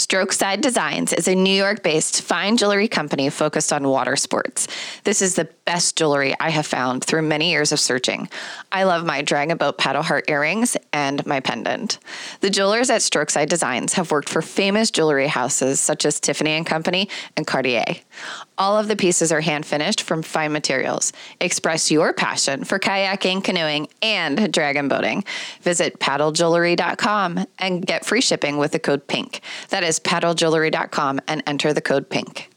Strokeside 0.00 0.62
Designs 0.62 1.12
is 1.12 1.28
a 1.28 1.34
New 1.34 1.54
York 1.54 1.82
based 1.82 2.22
fine 2.22 2.56
jewelry 2.56 2.88
company 2.88 3.28
focused 3.28 3.70
on 3.70 3.86
water 3.86 4.16
sports. 4.16 4.66
This 5.04 5.20
is 5.20 5.34
the 5.34 5.46
best 5.66 5.94
jewelry 5.94 6.34
I 6.40 6.48
have 6.48 6.64
found 6.64 7.04
through 7.04 7.20
many 7.20 7.50
years 7.50 7.70
of 7.70 7.78
searching. 7.78 8.30
I 8.72 8.84
love 8.84 9.04
my 9.04 9.20
Dragon 9.20 9.58
Boat 9.58 9.76
paddle 9.76 10.02
heart 10.02 10.24
earrings 10.30 10.74
and 10.94 11.24
my 11.26 11.40
pendant. 11.40 11.98
The 12.40 12.48
jewelers 12.48 12.88
at 12.88 13.02
Strokeside 13.02 13.50
Designs 13.50 13.92
have 13.92 14.10
worked 14.10 14.30
for 14.30 14.40
famous 14.40 14.90
jewelry 14.90 15.26
houses 15.26 15.80
such 15.80 16.06
as 16.06 16.18
Tiffany 16.18 16.52
and 16.52 16.64
Company 16.64 17.10
and 17.36 17.46
Cartier. 17.46 17.96
All 18.56 18.78
of 18.78 18.88
the 18.88 18.96
pieces 18.96 19.32
are 19.32 19.40
hand 19.40 19.66
finished 19.66 20.02
from 20.02 20.22
fine 20.22 20.52
materials. 20.52 21.12
Express 21.40 21.90
your 21.90 22.12
passion 22.12 22.64
for 22.64 22.78
kayaking, 22.78 23.44
canoeing, 23.44 23.88
and 24.02 24.52
dragon 24.52 24.88
boating. 24.88 25.24
Visit 25.62 25.98
paddlejewelry.com 25.98 27.46
and 27.58 27.86
get 27.86 28.04
free 28.04 28.20
shipping 28.20 28.56
with 28.58 28.72
the 28.72 28.78
code 28.78 29.06
PINK. 29.06 29.40
That 29.68 29.82
is 29.82 29.89
paddlejewelry.com 29.98 31.20
and 31.26 31.42
enter 31.46 31.72
the 31.72 31.80
code 31.80 32.08
PINK. 32.08 32.50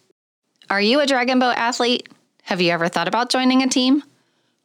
Are 0.70 0.81
you 0.81 0.99
a 0.99 1.08
dragon 1.08 1.39
boat 1.39 1.55
athlete? 1.58 2.08
Have 2.44 2.62
you 2.62 2.71
ever 2.71 2.89
thought 2.89 3.08
about 3.08 3.30
joining 3.30 3.63
a 3.63 3.67
team? 3.67 4.03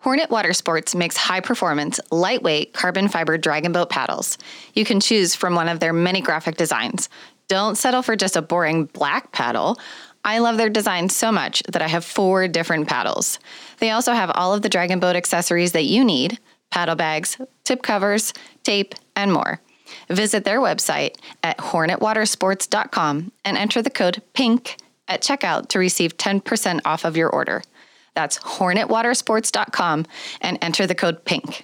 Hornet 0.00 0.30
Water 0.30 0.52
Sports 0.52 0.94
makes 0.94 1.16
high 1.16 1.40
performance, 1.40 1.98
lightweight 2.10 2.72
carbon 2.72 3.08
fiber 3.08 3.36
dragon 3.36 3.72
boat 3.72 3.90
paddles. 3.90 4.38
You 4.74 4.84
can 4.84 5.00
choose 5.00 5.34
from 5.34 5.54
one 5.54 5.68
of 5.68 5.80
their 5.80 5.92
many 5.92 6.20
graphic 6.20 6.56
designs. 6.56 7.08
Don't 7.48 7.76
settle 7.76 8.02
for 8.02 8.14
just 8.14 8.36
a 8.36 8.42
boring 8.42 8.84
black 8.84 9.32
paddle. 9.32 9.78
I 10.24 10.38
love 10.38 10.56
their 10.56 10.68
design 10.68 11.08
so 11.08 11.32
much 11.32 11.62
that 11.68 11.82
I 11.82 11.88
have 11.88 12.04
four 12.04 12.46
different 12.46 12.88
paddles. 12.88 13.38
They 13.78 13.90
also 13.90 14.12
have 14.12 14.30
all 14.34 14.52
of 14.52 14.62
the 14.62 14.68
Dragon 14.68 15.00
Boat 15.00 15.16
accessories 15.16 15.72
that 15.72 15.84
you 15.84 16.04
need 16.04 16.38
paddle 16.70 16.96
bags, 16.96 17.40
tip 17.64 17.82
covers, 17.82 18.34
tape, 18.62 18.94
and 19.16 19.32
more. 19.32 19.60
Visit 20.08 20.44
their 20.44 20.60
website 20.60 21.16
at 21.42 21.58
hornetwatersports.com 21.58 23.32
and 23.44 23.56
enter 23.56 23.82
the 23.82 23.90
code 23.90 24.22
PINK 24.34 24.76
at 25.08 25.22
checkout 25.22 25.68
to 25.68 25.78
receive 25.78 26.16
10% 26.16 26.80
off 26.84 27.04
of 27.04 27.16
your 27.16 27.30
order. 27.30 27.62
That's 28.14 28.38
hornetwatersports.com 28.38 30.06
and 30.40 30.58
enter 30.60 30.86
the 30.86 30.94
code 30.94 31.24
PINK. 31.24 31.62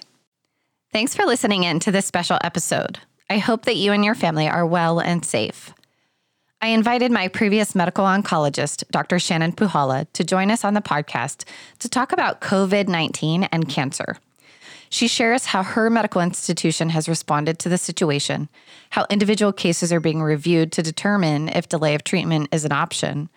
Thanks 0.91 1.15
for 1.15 1.25
listening 1.25 1.63
in 1.63 1.79
to 1.81 1.91
this 1.91 2.05
special 2.05 2.37
episode. 2.41 2.99
I 3.29 3.39
hope 3.39 3.65
that 3.65 3.75
you 3.75 3.91
and 3.91 4.05
your 4.05 4.15
family 4.15 4.47
are 4.47 4.65
well 4.65 4.99
and 4.99 5.25
safe. 5.25 5.73
I 6.61 6.69
invited 6.69 7.11
my 7.11 7.27
previous 7.27 7.75
medical 7.75 8.05
oncologist, 8.05 8.85
Dr. 8.89 9.19
Shannon 9.19 9.51
Puhala, 9.51 10.07
to 10.13 10.23
join 10.23 10.49
us 10.49 10.63
on 10.63 10.73
the 10.73 10.81
podcast 10.81 11.43
to 11.79 11.89
talk 11.89 12.11
about 12.11 12.41
COVID 12.41 12.87
19 12.87 13.43
and 13.43 13.67
cancer. 13.67 14.17
She 14.89 15.07
shares 15.07 15.45
how 15.45 15.63
her 15.63 15.89
medical 15.89 16.21
institution 16.21 16.89
has 16.89 17.09
responded 17.09 17.59
to 17.59 17.69
the 17.69 17.77
situation, 17.77 18.49
how 18.91 19.05
individual 19.09 19.51
cases 19.51 19.91
are 19.91 19.99
being 19.99 20.21
reviewed 20.21 20.71
to 20.73 20.83
determine 20.83 21.49
if 21.49 21.69
delay 21.69 21.95
of 21.95 22.03
treatment 22.03 22.49
is 22.51 22.65
an 22.65 22.71
option, 22.71 23.29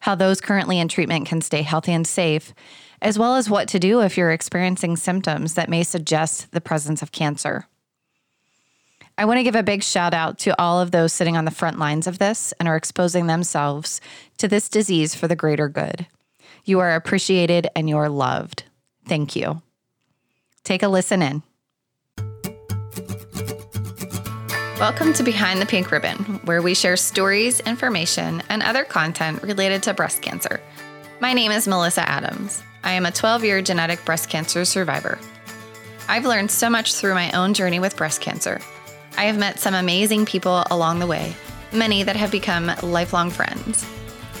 how 0.00 0.14
those 0.14 0.40
currently 0.40 0.78
in 0.78 0.88
treatment 0.88 1.26
can 1.26 1.40
stay 1.40 1.62
healthy 1.62 1.92
and 1.92 2.06
safe, 2.06 2.52
as 3.00 3.18
well 3.18 3.36
as 3.36 3.50
what 3.50 3.68
to 3.68 3.78
do 3.78 4.00
if 4.00 4.16
you're 4.16 4.32
experiencing 4.32 4.96
symptoms 4.96 5.54
that 5.54 5.68
may 5.68 5.82
suggest 5.82 6.50
the 6.52 6.60
presence 6.60 7.02
of 7.02 7.12
cancer. 7.12 7.66
I 9.16 9.26
want 9.26 9.38
to 9.38 9.44
give 9.44 9.54
a 9.54 9.62
big 9.62 9.84
shout 9.84 10.12
out 10.12 10.38
to 10.40 10.60
all 10.60 10.80
of 10.80 10.90
those 10.90 11.12
sitting 11.12 11.36
on 11.36 11.44
the 11.44 11.52
front 11.52 11.78
lines 11.78 12.06
of 12.06 12.18
this 12.18 12.52
and 12.58 12.66
are 12.66 12.76
exposing 12.76 13.26
themselves 13.26 14.00
to 14.38 14.48
this 14.48 14.68
disease 14.68 15.14
for 15.14 15.28
the 15.28 15.36
greater 15.36 15.68
good. 15.68 16.06
You 16.64 16.80
are 16.80 16.94
appreciated 16.94 17.68
and 17.76 17.88
you 17.88 17.96
are 17.96 18.08
loved. 18.08 18.64
Thank 19.06 19.36
you. 19.36 19.62
Take 20.64 20.82
a 20.82 20.88
listen 20.88 21.22
in. 21.22 21.42
Welcome 24.80 25.12
to 25.14 25.22
Behind 25.22 25.60
the 25.60 25.66
Pink 25.66 25.90
Ribbon, 25.90 26.40
where 26.44 26.60
we 26.60 26.74
share 26.74 26.96
stories, 26.96 27.60
information, 27.60 28.42
and 28.48 28.62
other 28.62 28.84
content 28.84 29.42
related 29.42 29.82
to 29.84 29.94
breast 29.94 30.20
cancer. 30.20 30.60
My 31.20 31.32
name 31.32 31.52
is 31.52 31.68
Melissa 31.68 32.08
Adams. 32.08 32.62
I 32.82 32.92
am 32.92 33.06
a 33.06 33.12
12 33.12 33.44
year 33.44 33.62
genetic 33.62 34.04
breast 34.04 34.28
cancer 34.28 34.64
survivor. 34.64 35.18
I've 36.08 36.26
learned 36.26 36.50
so 36.50 36.68
much 36.68 36.94
through 36.94 37.14
my 37.14 37.30
own 37.32 37.54
journey 37.54 37.78
with 37.78 37.96
breast 37.96 38.20
cancer 38.20 38.60
I 39.16 39.26
have 39.26 39.38
met 39.38 39.60
some 39.60 39.74
amazing 39.74 40.26
people 40.26 40.64
along 40.72 40.98
the 40.98 41.06
way, 41.06 41.36
many 41.72 42.02
that 42.02 42.16
have 42.16 42.32
become 42.32 42.72
lifelong 42.82 43.30
friends. 43.30 43.86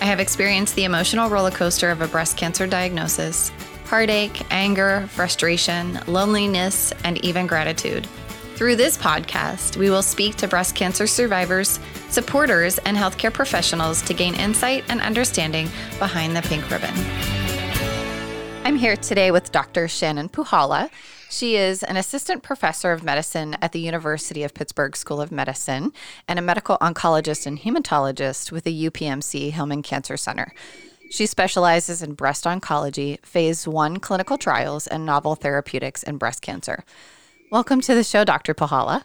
I 0.00 0.06
have 0.06 0.18
experienced 0.18 0.74
the 0.74 0.82
emotional 0.82 1.30
roller 1.30 1.52
coaster 1.52 1.90
of 1.90 2.00
a 2.00 2.08
breast 2.08 2.36
cancer 2.36 2.66
diagnosis, 2.66 3.52
heartache, 3.84 4.42
anger, 4.50 5.06
frustration, 5.10 5.98
loneliness, 6.06 6.92
and 7.04 7.22
even 7.24 7.46
gratitude. 7.46 8.06
Through 8.54 8.76
this 8.76 8.96
podcast, 8.96 9.76
we 9.76 9.90
will 9.90 10.02
speak 10.02 10.36
to 10.36 10.46
breast 10.46 10.76
cancer 10.76 11.06
survivors, 11.06 11.80
supporters, 12.08 12.78
and 12.78 12.96
healthcare 12.96 13.32
professionals 13.32 14.00
to 14.02 14.14
gain 14.14 14.34
insight 14.36 14.84
and 14.88 15.00
understanding 15.00 15.68
behind 15.98 16.36
the 16.36 16.42
pink 16.42 16.70
ribbon. 16.70 16.94
I'm 18.64 18.76
here 18.76 18.96
today 18.96 19.30
with 19.30 19.52
Dr. 19.52 19.88
Shannon 19.88 20.28
Puhala. 20.28 20.88
She 21.28 21.56
is 21.56 21.82
an 21.82 21.96
assistant 21.96 22.44
professor 22.44 22.92
of 22.92 23.02
medicine 23.02 23.56
at 23.60 23.72
the 23.72 23.80
University 23.80 24.44
of 24.44 24.54
Pittsburgh 24.54 24.94
School 24.94 25.20
of 25.20 25.32
Medicine 25.32 25.92
and 26.28 26.38
a 26.38 26.42
medical 26.42 26.78
oncologist 26.78 27.44
and 27.44 27.58
hematologist 27.58 28.52
with 28.52 28.62
the 28.62 28.88
UPMC 28.88 29.50
Hillman 29.50 29.82
Cancer 29.82 30.16
Center. 30.16 30.54
She 31.10 31.26
specializes 31.26 32.02
in 32.02 32.14
breast 32.14 32.44
oncology, 32.44 33.24
phase 33.24 33.68
one 33.68 33.98
clinical 33.98 34.38
trials, 34.38 34.86
and 34.86 35.06
novel 35.06 35.34
therapeutics 35.34 36.02
in 36.02 36.18
breast 36.18 36.42
cancer. 36.42 36.84
Welcome 37.50 37.80
to 37.82 37.94
the 37.94 38.04
show, 38.04 38.24
Dr. 38.24 38.54
Puhala. 38.54 39.04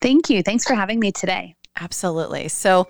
Thank 0.00 0.30
you. 0.30 0.42
Thanks 0.42 0.64
for 0.64 0.74
having 0.74 1.00
me 1.00 1.12
today. 1.12 1.56
Absolutely. 1.80 2.48
So, 2.48 2.88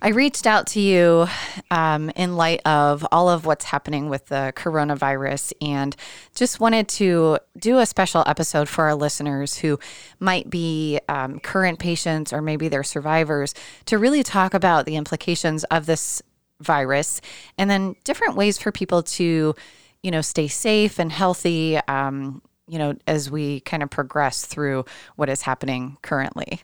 I 0.00 0.08
reached 0.10 0.46
out 0.46 0.68
to 0.68 0.80
you 0.80 1.26
um, 1.70 2.10
in 2.10 2.36
light 2.36 2.60
of 2.64 3.04
all 3.10 3.28
of 3.28 3.46
what's 3.46 3.64
happening 3.64 4.08
with 4.08 4.26
the 4.26 4.52
coronavirus 4.54 5.52
and 5.60 5.96
just 6.36 6.60
wanted 6.60 6.88
to 6.90 7.38
do 7.58 7.78
a 7.78 7.86
special 7.86 8.22
episode 8.26 8.68
for 8.68 8.84
our 8.84 8.94
listeners 8.94 9.58
who 9.58 9.78
might 10.20 10.48
be 10.48 11.00
um, 11.08 11.40
current 11.40 11.80
patients 11.80 12.32
or 12.32 12.40
maybe 12.40 12.68
they're 12.68 12.84
survivors 12.84 13.54
to 13.86 13.98
really 13.98 14.22
talk 14.22 14.54
about 14.54 14.86
the 14.86 14.94
implications 14.94 15.64
of 15.64 15.86
this 15.86 16.22
virus 16.60 17.20
and 17.56 17.70
then 17.70 17.94
different 18.04 18.36
ways 18.36 18.58
for 18.58 18.72
people 18.72 19.02
to, 19.02 19.54
you 20.02 20.10
know, 20.10 20.20
stay 20.20 20.48
safe 20.48 20.98
and 20.98 21.12
healthy. 21.12 21.76
Um, 21.88 22.42
you 22.66 22.78
know, 22.78 22.94
as 23.06 23.30
we 23.30 23.60
kind 23.60 23.82
of 23.82 23.88
progress 23.88 24.44
through 24.44 24.84
what 25.16 25.30
is 25.30 25.42
happening 25.42 25.96
currently. 26.02 26.60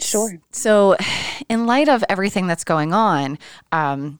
Sure. 0.00 0.38
So, 0.52 0.96
in 1.48 1.66
light 1.66 1.88
of 1.88 2.04
everything 2.08 2.46
that's 2.46 2.64
going 2.64 2.92
on, 2.92 3.38
um, 3.72 4.18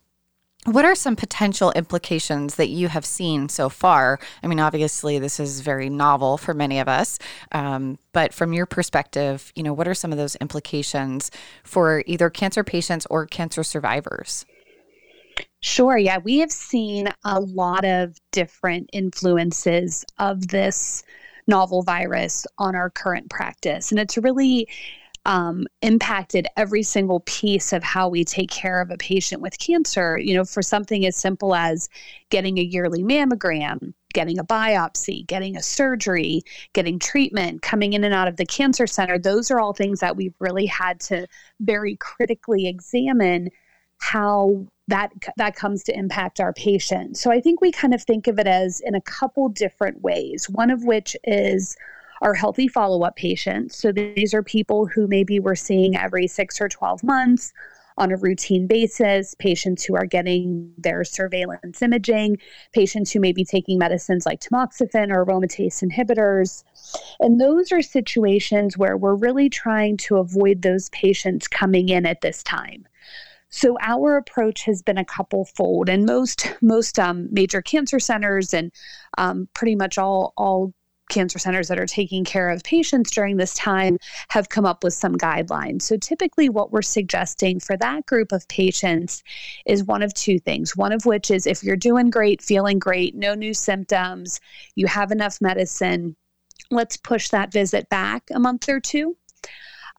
what 0.68 0.84
are 0.84 0.94
some 0.94 1.16
potential 1.16 1.72
implications 1.72 2.56
that 2.56 2.68
you 2.68 2.88
have 2.88 3.04
seen 3.04 3.48
so 3.48 3.68
far? 3.68 4.18
I 4.42 4.46
mean, 4.46 4.60
obviously, 4.60 5.18
this 5.18 5.40
is 5.40 5.60
very 5.60 5.88
novel 5.88 6.36
for 6.36 6.54
many 6.54 6.78
of 6.78 6.88
us, 6.88 7.18
um, 7.52 7.98
but 8.12 8.34
from 8.34 8.52
your 8.52 8.66
perspective, 8.66 9.52
you 9.54 9.62
know, 9.62 9.72
what 9.72 9.88
are 9.88 9.94
some 9.94 10.12
of 10.12 10.18
those 10.18 10.36
implications 10.36 11.30
for 11.64 12.02
either 12.06 12.30
cancer 12.30 12.62
patients 12.62 13.06
or 13.10 13.26
cancer 13.26 13.62
survivors? 13.62 14.44
Sure. 15.60 15.96
Yeah, 15.96 16.18
we 16.18 16.38
have 16.38 16.52
seen 16.52 17.08
a 17.24 17.40
lot 17.40 17.84
of 17.84 18.16
different 18.32 18.90
influences 18.92 20.04
of 20.18 20.48
this 20.48 21.02
novel 21.46 21.82
virus 21.82 22.46
on 22.58 22.76
our 22.76 22.90
current 22.90 23.30
practice. 23.30 23.90
And 23.90 23.98
it's 23.98 24.18
really 24.18 24.68
um, 25.28 25.66
impacted 25.82 26.46
every 26.56 26.82
single 26.82 27.20
piece 27.20 27.74
of 27.74 27.84
how 27.84 28.08
we 28.08 28.24
take 28.24 28.50
care 28.50 28.80
of 28.80 28.90
a 28.90 28.96
patient 28.96 29.42
with 29.42 29.58
cancer. 29.58 30.18
You 30.18 30.34
know, 30.34 30.44
for 30.44 30.62
something 30.62 31.04
as 31.04 31.16
simple 31.16 31.54
as 31.54 31.90
getting 32.30 32.56
a 32.58 32.62
yearly 32.62 33.02
mammogram, 33.02 33.92
getting 34.14 34.38
a 34.38 34.44
biopsy, 34.44 35.26
getting 35.26 35.54
a 35.54 35.62
surgery, 35.62 36.40
getting 36.72 36.98
treatment, 36.98 37.60
coming 37.60 37.92
in 37.92 38.04
and 38.04 38.14
out 38.14 38.26
of 38.26 38.38
the 38.38 38.46
cancer 38.46 38.86
center, 38.86 39.18
those 39.18 39.50
are 39.50 39.60
all 39.60 39.74
things 39.74 40.00
that 40.00 40.16
we've 40.16 40.34
really 40.40 40.64
had 40.64 40.98
to 41.00 41.26
very 41.60 41.96
critically 41.96 42.66
examine 42.66 43.50
how 43.98 44.66
that 44.86 45.12
that 45.36 45.56
comes 45.56 45.82
to 45.84 45.94
impact 45.94 46.40
our 46.40 46.54
patient. 46.54 47.18
So 47.18 47.30
I 47.30 47.42
think 47.42 47.60
we 47.60 47.70
kind 47.70 47.92
of 47.92 48.02
think 48.02 48.28
of 48.28 48.38
it 48.38 48.46
as 48.46 48.80
in 48.80 48.94
a 48.94 49.02
couple 49.02 49.50
different 49.50 50.00
ways. 50.00 50.48
One 50.48 50.70
of 50.70 50.84
which 50.84 51.14
is 51.24 51.76
are 52.20 52.34
healthy 52.34 52.68
follow 52.68 53.02
up 53.02 53.16
patients. 53.16 53.76
So 53.76 53.92
these 53.92 54.34
are 54.34 54.42
people 54.42 54.86
who 54.86 55.06
maybe 55.06 55.40
we're 55.40 55.54
seeing 55.54 55.96
every 55.96 56.26
six 56.26 56.60
or 56.60 56.68
12 56.68 57.02
months 57.04 57.52
on 57.98 58.12
a 58.12 58.16
routine 58.16 58.66
basis, 58.66 59.34
patients 59.34 59.84
who 59.84 59.96
are 59.96 60.06
getting 60.06 60.72
their 60.78 61.04
surveillance 61.04 61.82
imaging, 61.82 62.38
patients 62.72 63.10
who 63.10 63.20
may 63.20 63.32
be 63.32 63.44
taking 63.44 63.76
medicines 63.76 64.24
like 64.24 64.40
tamoxifen 64.40 65.10
or 65.10 65.26
aromatase 65.26 65.82
inhibitors. 65.82 66.62
And 67.20 67.40
those 67.40 67.72
are 67.72 67.82
situations 67.82 68.78
where 68.78 68.96
we're 68.96 69.16
really 69.16 69.50
trying 69.50 69.96
to 69.98 70.16
avoid 70.18 70.62
those 70.62 70.88
patients 70.90 71.48
coming 71.48 71.88
in 71.88 72.06
at 72.06 72.20
this 72.20 72.42
time. 72.42 72.86
So 73.50 73.76
our 73.80 74.16
approach 74.16 74.64
has 74.64 74.82
been 74.82 74.98
a 74.98 75.04
couple 75.04 75.46
fold, 75.46 75.88
and 75.88 76.04
most 76.04 76.52
most 76.60 76.98
um, 76.98 77.28
major 77.32 77.62
cancer 77.62 77.98
centers 77.98 78.52
and 78.52 78.70
um, 79.16 79.48
pretty 79.54 79.74
much 79.74 79.96
all 79.96 80.34
all 80.36 80.74
cancer 81.08 81.38
centers 81.38 81.68
that 81.68 81.78
are 81.78 81.86
taking 81.86 82.24
care 82.24 82.48
of 82.48 82.62
patients 82.62 83.10
during 83.10 83.36
this 83.36 83.54
time 83.54 83.98
have 84.28 84.48
come 84.48 84.64
up 84.64 84.84
with 84.84 84.94
some 84.94 85.16
guidelines. 85.16 85.82
So, 85.82 85.96
typically, 85.96 86.48
what 86.48 86.72
we're 86.72 86.82
suggesting 86.82 87.60
for 87.60 87.76
that 87.78 88.06
group 88.06 88.32
of 88.32 88.46
patients 88.48 89.22
is 89.66 89.84
one 89.84 90.02
of 90.02 90.14
two 90.14 90.38
things. 90.38 90.76
One 90.76 90.92
of 90.92 91.06
which 91.06 91.30
is 91.30 91.46
if 91.46 91.62
you're 91.62 91.76
doing 91.76 92.10
great, 92.10 92.42
feeling 92.42 92.78
great, 92.78 93.14
no 93.14 93.34
new 93.34 93.54
symptoms, 93.54 94.40
you 94.74 94.86
have 94.86 95.10
enough 95.10 95.40
medicine, 95.40 96.16
let's 96.70 96.96
push 96.96 97.28
that 97.30 97.52
visit 97.52 97.88
back 97.88 98.24
a 98.32 98.38
month 98.38 98.68
or 98.68 98.80
two. 98.80 99.16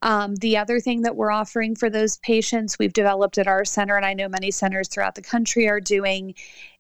Um, 0.02 0.36
the 0.36 0.58
other 0.58 0.80
thing 0.80 1.02
that 1.02 1.16
we're 1.16 1.32
offering 1.32 1.76
for 1.76 1.90
those 1.90 2.18
patients, 2.18 2.80
we've 2.80 2.94
developed 2.94 3.38
at 3.38 3.48
our 3.48 3.66
center, 3.66 3.98
and 3.98 4.06
I 4.06 4.14
know 4.14 4.30
many 4.30 4.52
centers 4.52 4.88
throughout 4.88 5.16
the 5.16 5.22
country 5.22 5.68
are 5.68 5.82
doing, 5.82 6.36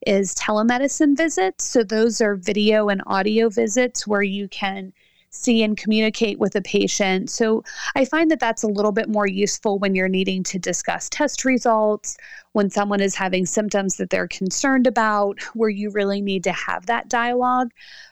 is 0.08 0.34
telemedicine 0.36 1.18
visits. 1.18 1.66
So 1.66 1.84
those 1.84 2.22
are 2.22 2.36
video 2.36 2.90
and 2.90 3.02
audio 3.08 3.50
visits 3.50 4.08
where 4.08 4.24
you 4.24 4.48
can 4.48 4.94
see 5.32 5.62
and 5.62 5.78
communicate 5.78 6.40
with 6.40 6.56
a 6.56 6.62
patient. 6.62 7.30
So 7.30 7.64
I 7.96 8.06
find 8.06 8.32
that 8.32 8.40
that's 8.40 8.64
a 8.64 8.68
little 8.68 8.92
bit 8.92 9.10
more 9.10 9.28
useful 9.28 9.78
when 9.78 9.94
you're 9.94 10.08
needing 10.08 10.44
to 10.44 10.58
discuss 10.58 11.08
test 11.10 11.46
results, 11.46 12.18
when 12.54 12.70
someone 12.70 13.00
is 13.00 13.14
having 13.16 13.46
symptoms 13.46 13.98
that 13.98 14.10
they're 14.10 14.28
concerned 14.28 14.88
about, 14.88 15.40
where 15.54 15.70
you 15.70 15.92
really 15.92 16.22
need 16.22 16.44
to 16.46 16.52
have 16.52 16.88
that 16.88 17.10
dialogue. 17.10 17.72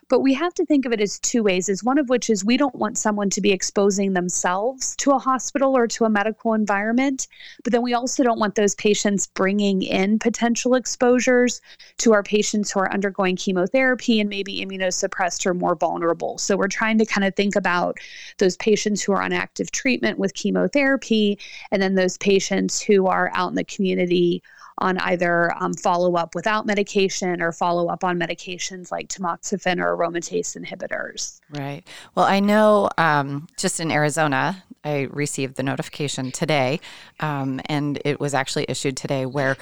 But 0.10 0.22
we 0.22 0.34
have 0.36 0.54
to 0.54 0.66
think 0.66 0.86
of 0.86 0.94
it 0.94 1.02
as 1.02 1.20
two 1.20 1.44
ways, 1.44 1.68
is 1.68 1.84
one 1.84 1.98
of 1.98 2.08
which 2.08 2.30
is 2.30 2.46
we 2.46 2.56
don't 2.56 2.76
want 2.76 2.98
someone 2.98 3.30
to 3.32 3.42
be 3.42 3.52
exposing 3.52 4.14
themselves 4.14 4.96
to 4.98 5.12
a 5.12 5.20
hospital 5.20 5.76
or 5.76 5.86
to 5.88 6.06
a 6.06 6.10
medical 6.10 6.54
environment, 6.54 7.28
but 7.64 7.74
then 7.74 7.82
we 7.82 7.94
also 7.94 8.24
don't 8.24 8.40
want 8.40 8.56
those 8.56 8.76
patients 8.76 9.28
bringing 9.28 9.82
in 9.82 10.18
potential 10.18 10.76
exposures 10.76 11.62
to 11.98 12.14
our 12.14 12.24
patients 12.24 12.72
who 12.72 12.80
are 12.80 12.94
undergoing 12.94 13.36
chemotherapy 13.36 14.22
and 14.22 14.30
maybe 14.30 14.66
immunosuppressed 14.66 15.46
or 15.46 15.54
more 15.54 15.76
vulnerable. 15.76 16.38
So 16.38 16.56
we're 16.56 16.70
trying 16.70 16.98
to 17.00 17.06
kind 17.06 17.26
of 17.26 17.36
think 17.36 17.56
about 17.56 17.98
those 18.38 18.56
patients 18.58 19.02
who 19.02 19.12
are 19.12 19.22
on 19.22 19.34
active 19.34 19.72
treatment 19.72 20.20
with 20.20 20.34
chemotherapy 20.36 21.38
and 21.72 21.82
then 21.82 21.96
those 21.96 22.18
patients 22.18 22.82
who 22.82 23.08
are 23.08 23.30
out 23.34 23.50
in 23.50 23.56
the 23.56 23.64
community 23.66 24.42
on 24.80 24.98
either 25.00 25.54
um, 25.62 25.74
follow 25.74 26.16
up 26.16 26.36
without 26.36 26.66
medication 26.66 27.42
or 27.42 27.52
follow 27.52 27.88
up 27.88 28.04
on 28.04 28.20
medications 28.20 28.92
like 28.92 29.08
tamoxifen 29.08 29.82
or 29.82 29.98
aromatase 29.98 30.56
inhibitors. 30.56 31.40
Right. 31.50 31.84
Well, 32.16 32.26
I 32.26 32.40
know 32.40 32.90
um, 32.98 33.48
just 33.58 33.80
in 33.80 33.92
Arizona, 33.92 34.64
I 34.84 35.08
received 35.12 35.56
the 35.56 35.64
notification 35.64 36.32
today, 36.32 36.80
um, 37.20 37.60
and 37.66 38.00
it 38.06 38.20
was 38.20 38.34
actually 38.34 38.66
issued 38.70 38.96
today 38.98 39.26
where 39.26 39.58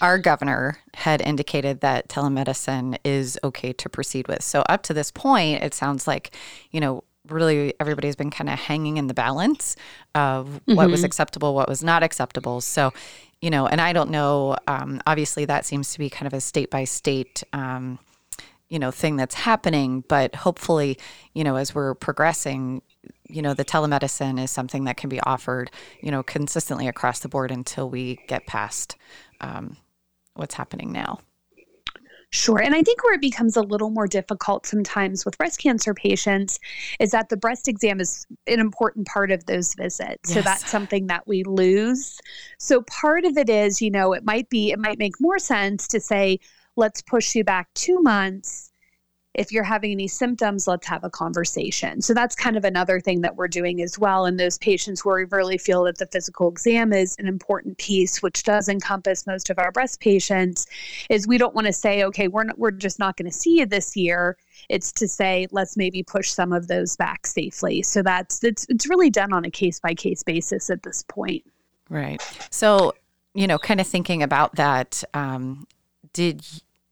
our 0.00 0.18
governor 0.18 0.78
had 0.94 1.22
indicated 1.22 1.80
that 1.80 2.08
telemedicine 2.08 2.98
is 3.04 3.38
okay 3.42 3.72
to 3.72 3.88
proceed 3.88 4.28
with. 4.28 4.42
So 4.42 4.60
up 4.68 4.82
to 4.84 4.94
this 4.94 5.10
point, 5.10 5.62
it 5.62 5.72
sounds 5.72 6.06
like, 6.06 6.32
you 6.70 6.80
know, 6.80 7.04
really 7.28 7.74
everybody's 7.80 8.16
been 8.16 8.30
kind 8.30 8.48
of 8.50 8.58
hanging 8.58 8.96
in 8.96 9.06
the 9.06 9.14
balance 9.14 9.76
of 10.14 10.46
mm-hmm. 10.48 10.74
what 10.74 10.90
was 10.90 11.00
mm-hmm. 11.00 11.06
acceptable, 11.06 11.54
what 11.54 11.68
was 11.68 11.82
not 11.82 12.02
acceptable. 12.02 12.60
So 12.60 12.92
you 13.40 13.50
know, 13.50 13.66
and 13.66 13.80
I 13.80 13.92
don't 13.92 14.10
know. 14.10 14.56
Um, 14.66 15.00
obviously, 15.06 15.44
that 15.44 15.66
seems 15.66 15.92
to 15.92 15.98
be 15.98 16.08
kind 16.08 16.26
of 16.26 16.32
a 16.32 16.40
state 16.40 16.70
by 16.70 16.84
state, 16.84 17.42
um, 17.52 17.98
you 18.68 18.78
know, 18.78 18.90
thing 18.90 19.16
that's 19.16 19.34
happening. 19.34 20.04
But 20.08 20.34
hopefully, 20.34 20.98
you 21.34 21.44
know, 21.44 21.56
as 21.56 21.74
we're 21.74 21.94
progressing, 21.94 22.82
you 23.28 23.42
know, 23.42 23.54
the 23.54 23.64
telemedicine 23.64 24.42
is 24.42 24.50
something 24.50 24.84
that 24.84 24.96
can 24.96 25.10
be 25.10 25.20
offered, 25.20 25.70
you 26.00 26.10
know, 26.10 26.22
consistently 26.22 26.88
across 26.88 27.20
the 27.20 27.28
board 27.28 27.50
until 27.50 27.90
we 27.90 28.18
get 28.26 28.46
past 28.46 28.96
um, 29.40 29.76
what's 30.34 30.54
happening 30.54 30.92
now. 30.92 31.20
Sure. 32.30 32.60
And 32.60 32.74
I 32.74 32.82
think 32.82 33.02
where 33.02 33.14
it 33.14 33.20
becomes 33.20 33.56
a 33.56 33.62
little 33.62 33.90
more 33.90 34.06
difficult 34.06 34.66
sometimes 34.66 35.24
with 35.24 35.38
breast 35.38 35.60
cancer 35.60 35.94
patients 35.94 36.58
is 37.00 37.12
that 37.12 37.28
the 37.28 37.36
breast 37.36 37.68
exam 37.68 38.00
is 38.00 38.26
an 38.46 38.60
important 38.60 39.06
part 39.06 39.30
of 39.30 39.46
those 39.46 39.74
visits. 39.74 40.28
Yes. 40.28 40.34
So 40.34 40.42
that's 40.42 40.68
something 40.68 41.06
that 41.06 41.26
we 41.26 41.44
lose. 41.44 42.20
So 42.58 42.82
part 42.82 43.24
of 43.24 43.36
it 43.36 43.48
is, 43.48 43.80
you 43.80 43.90
know, 43.90 44.12
it 44.12 44.24
might 44.24 44.50
be, 44.50 44.72
it 44.72 44.78
might 44.78 44.98
make 44.98 45.20
more 45.20 45.38
sense 45.38 45.86
to 45.88 46.00
say, 46.00 46.40
let's 46.76 47.00
push 47.00 47.34
you 47.34 47.44
back 47.44 47.72
two 47.74 48.00
months 48.00 48.65
if 49.36 49.52
you're 49.52 49.64
having 49.64 49.92
any 49.92 50.08
symptoms, 50.08 50.66
let's 50.66 50.86
have 50.86 51.04
a 51.04 51.10
conversation. 51.10 52.00
So 52.00 52.14
that's 52.14 52.34
kind 52.34 52.56
of 52.56 52.64
another 52.64 53.00
thing 53.00 53.20
that 53.20 53.36
we're 53.36 53.48
doing 53.48 53.82
as 53.82 53.98
well 53.98 54.24
in 54.24 54.38
those 54.38 54.56
patients 54.58 55.04
where 55.04 55.16
we 55.16 55.24
really 55.24 55.58
feel 55.58 55.84
that 55.84 55.98
the 55.98 56.06
physical 56.06 56.48
exam 56.48 56.92
is 56.92 57.16
an 57.18 57.28
important 57.28 57.76
piece, 57.76 58.22
which 58.22 58.44
does 58.44 58.68
encompass 58.68 59.26
most 59.26 59.50
of 59.50 59.58
our 59.58 59.70
breast 59.70 60.00
patients, 60.00 60.66
is 61.10 61.28
we 61.28 61.36
don't 61.36 61.54
want 61.54 61.66
to 61.66 61.72
say, 61.72 62.02
okay, 62.04 62.28
we're 62.28 62.44
not, 62.44 62.58
we're 62.58 62.70
just 62.70 62.98
not 62.98 63.16
going 63.18 63.30
to 63.30 63.36
see 63.36 63.58
you 63.58 63.66
this 63.66 63.94
year. 63.94 64.38
It's 64.70 64.90
to 64.92 65.06
say, 65.06 65.46
let's 65.50 65.76
maybe 65.76 66.02
push 66.02 66.30
some 66.30 66.54
of 66.54 66.68
those 66.68 66.96
back 66.96 67.26
safely. 67.26 67.82
So 67.82 68.02
that's 68.02 68.42
it's 68.42 68.66
it's 68.70 68.88
really 68.88 69.10
done 69.10 69.34
on 69.34 69.44
a 69.44 69.50
case 69.50 69.78
by 69.80 69.94
case 69.94 70.22
basis 70.22 70.70
at 70.70 70.82
this 70.82 71.02
point. 71.02 71.44
Right. 71.90 72.22
So 72.50 72.94
you 73.34 73.46
know, 73.46 73.58
kind 73.58 73.82
of 73.82 73.86
thinking 73.86 74.22
about 74.22 74.54
that, 74.54 75.04
um, 75.12 75.66
did 76.14 76.42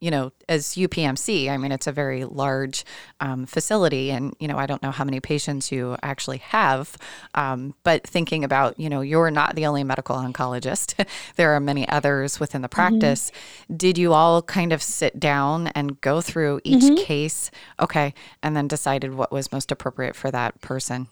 you 0.04 0.10
know, 0.10 0.30
as 0.50 0.74
UPMC, 0.74 1.48
I 1.48 1.56
mean, 1.56 1.72
it's 1.72 1.86
a 1.86 1.92
very 1.92 2.26
large 2.26 2.84
um, 3.20 3.46
facility, 3.46 4.10
and 4.10 4.36
you 4.38 4.46
know, 4.46 4.58
I 4.58 4.66
don't 4.66 4.82
know 4.82 4.90
how 4.90 5.02
many 5.02 5.18
patients 5.18 5.72
you 5.72 5.96
actually 6.02 6.36
have, 6.38 6.98
um, 7.34 7.74
but 7.84 8.06
thinking 8.06 8.44
about, 8.44 8.78
you 8.78 8.90
know, 8.90 9.00
you're 9.00 9.30
not 9.30 9.54
the 9.54 9.64
only 9.64 9.82
medical 9.82 10.14
oncologist. 10.14 11.08
there 11.36 11.52
are 11.52 11.60
many 11.60 11.88
others 11.88 12.38
within 12.38 12.60
the 12.60 12.68
mm-hmm. 12.68 12.74
practice. 12.74 13.30
Mm-hmm. 13.30 13.76
Did 13.78 13.96
you 13.96 14.12
all 14.12 14.42
kind 14.42 14.74
of 14.74 14.82
sit 14.82 15.18
down 15.18 15.68
and 15.68 15.98
go 16.02 16.20
through 16.20 16.60
each 16.64 16.84
mm-hmm. 16.84 17.02
case, 17.02 17.50
okay, 17.80 18.12
and 18.42 18.54
then 18.54 18.68
decided 18.68 19.14
what 19.14 19.32
was 19.32 19.52
most 19.52 19.72
appropriate 19.72 20.14
for 20.14 20.30
that 20.30 20.60
person? 20.60 21.08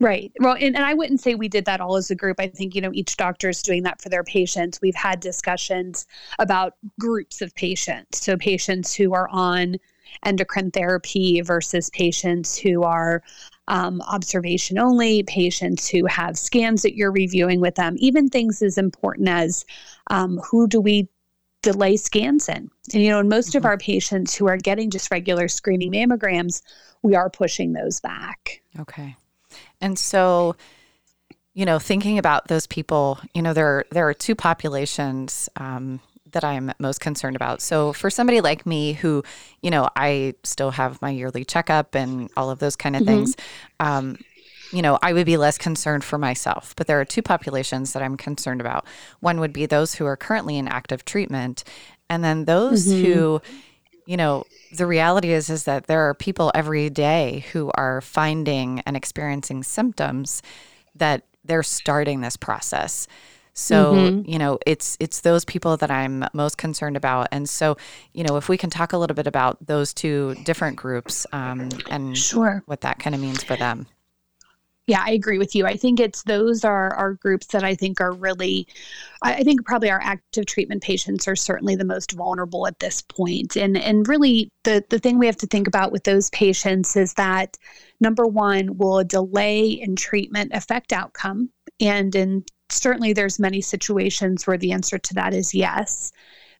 Right. 0.00 0.32
Well, 0.40 0.54
and, 0.54 0.74
and 0.74 0.84
I 0.84 0.94
wouldn't 0.94 1.20
say 1.20 1.34
we 1.34 1.48
did 1.48 1.66
that 1.66 1.80
all 1.80 1.96
as 1.96 2.10
a 2.10 2.14
group. 2.14 2.40
I 2.40 2.48
think, 2.48 2.74
you 2.74 2.80
know, 2.80 2.90
each 2.94 3.18
doctor 3.18 3.50
is 3.50 3.60
doing 3.60 3.82
that 3.82 4.00
for 4.00 4.08
their 4.08 4.24
patients. 4.24 4.80
We've 4.80 4.94
had 4.94 5.20
discussions 5.20 6.06
about 6.38 6.74
groups 6.98 7.42
of 7.42 7.54
patients. 7.54 8.24
So, 8.24 8.38
patients 8.38 8.94
who 8.94 9.12
are 9.12 9.28
on 9.28 9.76
endocrine 10.24 10.70
therapy 10.70 11.42
versus 11.42 11.90
patients 11.90 12.56
who 12.56 12.82
are 12.82 13.22
um, 13.68 14.00
observation 14.02 14.78
only, 14.78 15.22
patients 15.24 15.88
who 15.88 16.06
have 16.06 16.38
scans 16.38 16.80
that 16.82 16.96
you're 16.96 17.12
reviewing 17.12 17.60
with 17.60 17.74
them, 17.74 17.94
even 17.98 18.28
things 18.28 18.62
as 18.62 18.78
important 18.78 19.28
as 19.28 19.66
um, 20.08 20.38
who 20.38 20.66
do 20.66 20.80
we 20.80 21.08
delay 21.62 21.96
scans 21.98 22.48
in. 22.48 22.70
And, 22.94 23.02
you 23.02 23.10
know, 23.10 23.20
in 23.20 23.28
most 23.28 23.50
mm-hmm. 23.50 23.58
of 23.58 23.64
our 23.66 23.76
patients 23.76 24.34
who 24.34 24.48
are 24.48 24.56
getting 24.56 24.90
just 24.90 25.10
regular 25.10 25.46
screening 25.46 25.92
mammograms, 25.92 26.62
we 27.02 27.14
are 27.14 27.28
pushing 27.28 27.74
those 27.74 28.00
back. 28.00 28.62
Okay. 28.78 29.14
And 29.80 29.98
so, 29.98 30.56
you 31.54 31.64
know, 31.64 31.78
thinking 31.78 32.18
about 32.18 32.48
those 32.48 32.66
people, 32.66 33.18
you 33.34 33.42
know, 33.42 33.52
there 33.52 33.84
there 33.90 34.08
are 34.08 34.14
two 34.14 34.34
populations 34.34 35.48
um, 35.56 36.00
that 36.32 36.44
I'm 36.44 36.72
most 36.78 37.00
concerned 37.00 37.36
about. 37.36 37.60
So 37.60 37.92
for 37.92 38.10
somebody 38.10 38.40
like 38.40 38.66
me 38.66 38.92
who, 38.92 39.24
you 39.62 39.70
know, 39.70 39.88
I 39.96 40.34
still 40.44 40.70
have 40.70 41.00
my 41.02 41.10
yearly 41.10 41.44
checkup 41.44 41.94
and 41.94 42.30
all 42.36 42.50
of 42.50 42.58
those 42.58 42.76
kind 42.76 42.96
of 42.96 43.02
mm-hmm. 43.02 43.10
things, 43.10 43.36
um, 43.80 44.18
you 44.72 44.82
know, 44.82 44.98
I 45.02 45.12
would 45.12 45.26
be 45.26 45.36
less 45.36 45.58
concerned 45.58 46.04
for 46.04 46.18
myself. 46.18 46.74
But 46.76 46.86
there 46.86 47.00
are 47.00 47.04
two 47.04 47.22
populations 47.22 47.92
that 47.92 48.02
I'm 48.02 48.16
concerned 48.16 48.60
about. 48.60 48.86
One 49.20 49.40
would 49.40 49.52
be 49.52 49.66
those 49.66 49.94
who 49.94 50.06
are 50.06 50.16
currently 50.16 50.56
in 50.56 50.68
active 50.68 51.04
treatment, 51.04 51.64
and 52.08 52.22
then 52.22 52.44
those 52.44 52.86
mm-hmm. 52.86 53.04
who, 53.04 53.42
you 54.10 54.16
know, 54.16 54.44
the 54.72 54.86
reality 54.86 55.30
is 55.30 55.48
is 55.48 55.64
that 55.64 55.86
there 55.86 56.08
are 56.08 56.14
people 56.14 56.50
every 56.52 56.90
day 56.90 57.46
who 57.52 57.70
are 57.74 58.00
finding 58.00 58.80
and 58.80 58.96
experiencing 58.96 59.62
symptoms 59.62 60.42
that 60.96 61.22
they're 61.44 61.62
starting 61.62 62.20
this 62.20 62.36
process. 62.36 63.06
So, 63.54 63.94
mm-hmm. 63.94 64.28
you 64.28 64.36
know, 64.40 64.58
it's 64.66 64.96
it's 64.98 65.20
those 65.20 65.44
people 65.44 65.76
that 65.76 65.92
I'm 65.92 66.24
most 66.32 66.58
concerned 66.58 66.96
about. 66.96 67.28
And 67.30 67.48
so, 67.48 67.76
you 68.12 68.24
know, 68.24 68.36
if 68.36 68.48
we 68.48 68.58
can 68.58 68.68
talk 68.68 68.92
a 68.92 68.98
little 68.98 69.14
bit 69.14 69.28
about 69.28 69.64
those 69.64 69.94
two 69.94 70.34
different 70.42 70.76
groups 70.76 71.24
um, 71.32 71.68
and 71.88 72.18
sure. 72.18 72.64
what 72.66 72.80
that 72.80 72.98
kind 72.98 73.14
of 73.14 73.20
means 73.20 73.44
for 73.44 73.54
them. 73.54 73.86
Yeah, 74.90 75.04
I 75.06 75.12
agree 75.12 75.38
with 75.38 75.54
you. 75.54 75.66
I 75.66 75.76
think 75.76 76.00
it's 76.00 76.24
those 76.24 76.64
are 76.64 76.92
our 76.96 77.12
groups 77.14 77.46
that 77.52 77.62
I 77.62 77.76
think 77.76 78.00
are 78.00 78.10
really, 78.10 78.66
I 79.22 79.44
think 79.44 79.64
probably 79.64 79.88
our 79.88 80.00
active 80.02 80.46
treatment 80.46 80.82
patients 80.82 81.28
are 81.28 81.36
certainly 81.36 81.76
the 81.76 81.84
most 81.84 82.10
vulnerable 82.10 82.66
at 82.66 82.80
this 82.80 83.00
point. 83.00 83.56
And 83.56 83.78
and 83.78 84.08
really 84.08 84.50
the 84.64 84.84
the 84.90 84.98
thing 84.98 85.20
we 85.20 85.26
have 85.26 85.36
to 85.36 85.46
think 85.46 85.68
about 85.68 85.92
with 85.92 86.02
those 86.02 86.28
patients 86.30 86.96
is 86.96 87.14
that 87.14 87.56
number 88.00 88.26
one, 88.26 88.78
will 88.78 88.98
a 88.98 89.04
delay 89.04 89.68
in 89.68 89.94
treatment 89.94 90.50
affect 90.54 90.92
outcome? 90.92 91.50
And 91.78 92.12
in 92.16 92.44
certainly 92.68 93.12
there's 93.12 93.38
many 93.38 93.60
situations 93.60 94.44
where 94.44 94.58
the 94.58 94.72
answer 94.72 94.98
to 94.98 95.14
that 95.14 95.34
is 95.34 95.54
yes. 95.54 96.10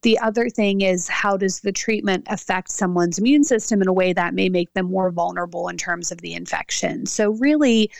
The 0.03 0.19
other 0.19 0.49
thing 0.49 0.81
is 0.81 1.09
how 1.09 1.37
does 1.37 1.61
the 1.61 1.73
treatment 1.73 2.25
affect 2.29 2.71
someone's 2.71 3.19
immune 3.19 3.45
system 3.45 3.83
in 3.83 3.89
a 3.89 3.93
way 3.93 4.13
that 4.13 4.35
may 4.35 4.49
make 4.49 4.73
them 4.73 4.87
more 4.87 5.11
vulnerable 5.11 5.69
in 5.69 5.77
terms 5.77 6.11
of 6.11 6.21
the 6.23 6.35
infection? 6.35 7.07
So, 7.07 7.31
really, 7.33 7.91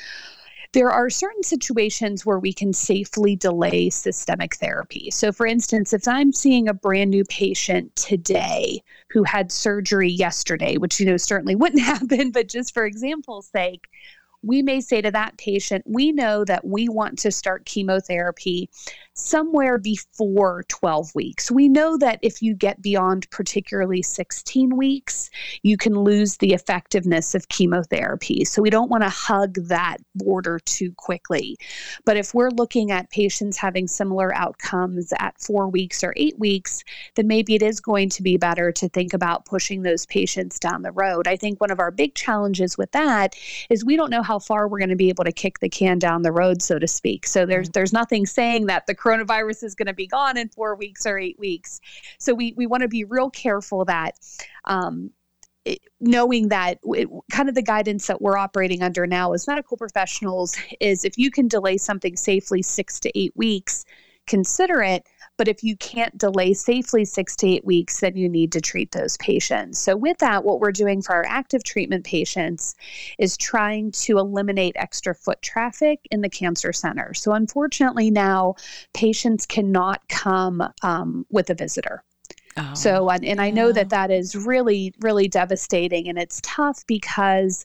there 0.73 0.91
are 0.91 1.11
certain 1.11 1.43
situations 1.43 2.25
where 2.25 2.39
we 2.39 2.53
can 2.53 2.73
safely 2.73 3.35
delay 3.35 3.91
systemic 3.91 4.55
therapy. 4.57 5.11
So, 5.11 5.33
for 5.33 5.45
instance, 5.47 5.93
if 5.93 6.07
I'm 6.07 6.33
seeing 6.33 6.69
a 6.69 6.75
brand 6.75 7.11
new 7.11 7.25
patient 7.25 7.95
today 7.97 8.83
who 9.09 9.25
had 9.25 9.51
surgery 9.51 10.09
yesterday, 10.09 10.77
which 10.77 11.01
you 11.01 11.07
know 11.07 11.17
certainly 11.17 11.55
wouldn't 11.57 11.83
happen, 11.83 12.31
but 12.31 12.49
just 12.49 12.73
for 12.73 12.85
example's 12.87 13.49
sake, 13.49 13.89
we 14.43 14.63
may 14.63 14.81
say 14.81 15.03
to 15.03 15.11
that 15.11 15.37
patient, 15.37 15.85
we 15.87 16.13
know 16.13 16.45
that 16.45 16.65
we 16.65 16.89
want 16.89 17.19
to 17.19 17.31
start 17.31 17.67
chemotherapy 17.67 18.71
somewhere 19.21 19.79
before 19.79 20.65
12 20.69 21.15
weeks. 21.15 21.51
We 21.51 21.69
know 21.69 21.97
that 21.99 22.19
if 22.23 22.43
you 22.43 22.55
get 22.55 22.83
beyond 22.83 23.29
particularly 23.31 24.03
16 24.03 24.77
weeks, 24.77 25.31
you 25.63 25.77
can 25.77 25.95
lose 25.95 26.37
the 26.39 26.53
effectiveness 26.53 27.35
of 27.35 27.49
chemotherapy. 27.49 28.45
So 28.45 28.63
we 28.63 28.71
don't 28.71 28.91
want 28.91 29.03
to 29.03 29.09
hug 29.09 29.55
that 29.67 29.99
border 30.15 30.59
too 30.61 30.93
quickly. 30.93 31.57
But 32.05 32.17
if 32.17 32.35
we're 32.35 32.51
looking 32.51 32.91
at 32.91 33.11
patients 33.11 33.57
having 33.57 33.87
similar 33.87 34.35
outcomes 34.35 35.13
at 35.19 35.41
four 35.41 35.69
weeks 35.69 36.03
or 36.03 36.15
eight 36.17 36.39
weeks, 36.39 36.83
then 37.15 37.27
maybe 37.27 37.55
it 37.55 37.63
is 37.63 37.81
going 37.81 38.09
to 38.11 38.23
be 38.23 38.37
better 38.37 38.73
to 38.73 38.89
think 38.89 39.13
about 39.13 39.45
pushing 39.45 39.83
those 39.83 40.07
patients 40.07 40.59
down 40.59 40.83
the 40.83 40.93
road. 40.93 41.29
I 41.29 41.37
think 41.37 41.61
one 41.61 41.71
of 41.71 41.81
our 41.81 41.91
big 41.91 42.15
challenges 42.15 42.79
with 42.79 42.91
that 42.93 43.37
is 43.69 43.85
we 43.85 43.97
don't 43.97 44.11
know 44.11 44.23
how 44.23 44.39
far 44.39 44.69
we're 44.69 44.79
going 44.79 44.91
to 44.91 44.97
be 44.97 45.09
able 45.09 45.25
to 45.25 45.33
kick 45.33 45.61
the 45.61 45.69
can 45.69 45.99
down 45.99 46.23
the 46.23 46.33
road, 46.33 46.63
so 46.63 46.79
to 46.79 46.89
speak. 46.89 47.27
So 47.27 47.47
there's 47.47 47.69
mm-hmm. 47.69 47.73
there's 47.73 47.93
nothing 47.93 48.27
saying 48.27 48.67
that 48.67 48.87
the 48.87 48.95
coronavirus 49.11 49.65
is 49.65 49.75
going 49.75 49.87
to 49.87 49.95
be 49.95 50.07
gone 50.07 50.37
in 50.37 50.49
four 50.49 50.75
weeks 50.75 51.07
or 51.07 51.19
eight 51.19 51.39
weeks. 51.39 51.81
So 52.19 52.35
we, 52.35 52.55
we 52.57 52.67
want 52.67 52.83
to 52.83 52.89
be 52.89 53.05
real 53.05 53.31
careful 53.31 53.85
that 53.87 54.15
um, 54.65 55.11
it, 55.65 55.79
knowing 56.01 56.49
that 56.49 56.79
it, 56.85 57.09
kind 57.31 57.49
of 57.49 57.55
the 57.55 57.63
guidance 57.63 58.07
that 58.07 58.23
we're 58.23 58.37
operating 58.37 58.83
under 58.83 59.07
now 59.07 59.33
as 59.33 59.47
medical 59.47 59.77
professionals 59.77 60.57
is 60.81 61.05
if 61.05 61.19
you 61.19 61.31
can 61.31 61.49
delay 61.49 61.77
something 61.77 62.17
safely 62.17 62.63
six 62.63 62.99
to 63.01 63.19
eight 63.19 63.33
weeks, 63.37 63.85
consider 64.27 64.83
it. 64.83 65.07
But 65.41 65.49
if 65.49 65.65
you 65.65 65.75
can't 65.79 66.19
delay 66.19 66.53
safely 66.53 67.07
six 67.07 67.35
to 67.37 67.49
eight 67.49 67.65
weeks, 67.65 68.01
then 68.01 68.15
you 68.15 68.29
need 68.29 68.53
to 68.53 68.61
treat 68.61 68.93
those 68.93 69.17
patients. 69.17 69.79
So, 69.79 69.97
with 69.97 70.19
that, 70.19 70.45
what 70.45 70.61
we're 70.61 70.71
doing 70.71 71.01
for 71.01 71.15
our 71.15 71.25
active 71.25 71.65
treatment 71.65 72.05
patients 72.05 72.75
is 73.19 73.39
trying 73.39 73.93
to 73.93 74.19
eliminate 74.19 74.77
extra 74.77 75.15
foot 75.15 75.41
traffic 75.41 76.01
in 76.11 76.21
the 76.21 76.29
cancer 76.29 76.75
center. 76.75 77.15
So, 77.15 77.33
unfortunately, 77.33 78.11
now 78.11 78.57
patients 78.93 79.47
cannot 79.47 80.07
come 80.11 80.63
um, 80.83 81.25
with 81.31 81.49
a 81.49 81.55
visitor. 81.55 82.05
Oh, 82.59 82.75
so, 82.75 83.09
and, 83.09 83.25
and 83.25 83.41
I 83.41 83.49
know 83.49 83.73
that 83.73 83.89
that 83.89 84.11
is 84.11 84.37
really, 84.37 84.93
really 85.01 85.27
devastating. 85.27 86.07
And 86.11 86.19
it's 86.19 86.43
tough 86.45 86.87
because 86.87 87.65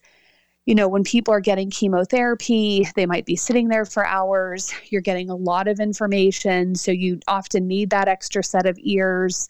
you 0.66 0.74
know, 0.74 0.88
when 0.88 1.04
people 1.04 1.34
are 1.34 1.40
getting 1.40 1.70
chemotherapy, 1.70 2.88
they 2.96 3.06
might 3.06 3.26
be 3.26 3.36
sitting 3.36 3.68
there 3.68 3.86
for 3.86 4.06
hours. 4.06 4.74
You're 4.90 5.02
getting 5.02 5.30
a 5.30 5.36
lot 5.36 5.68
of 5.68 5.80
information. 5.80 6.76
So 6.76 6.92
you 6.92 7.20
often 7.28 7.68
need 7.68 7.92
that 7.92 8.08
extra 8.08 8.44
set 8.44 8.66
of 8.66 8.78
ears. 8.82 9.48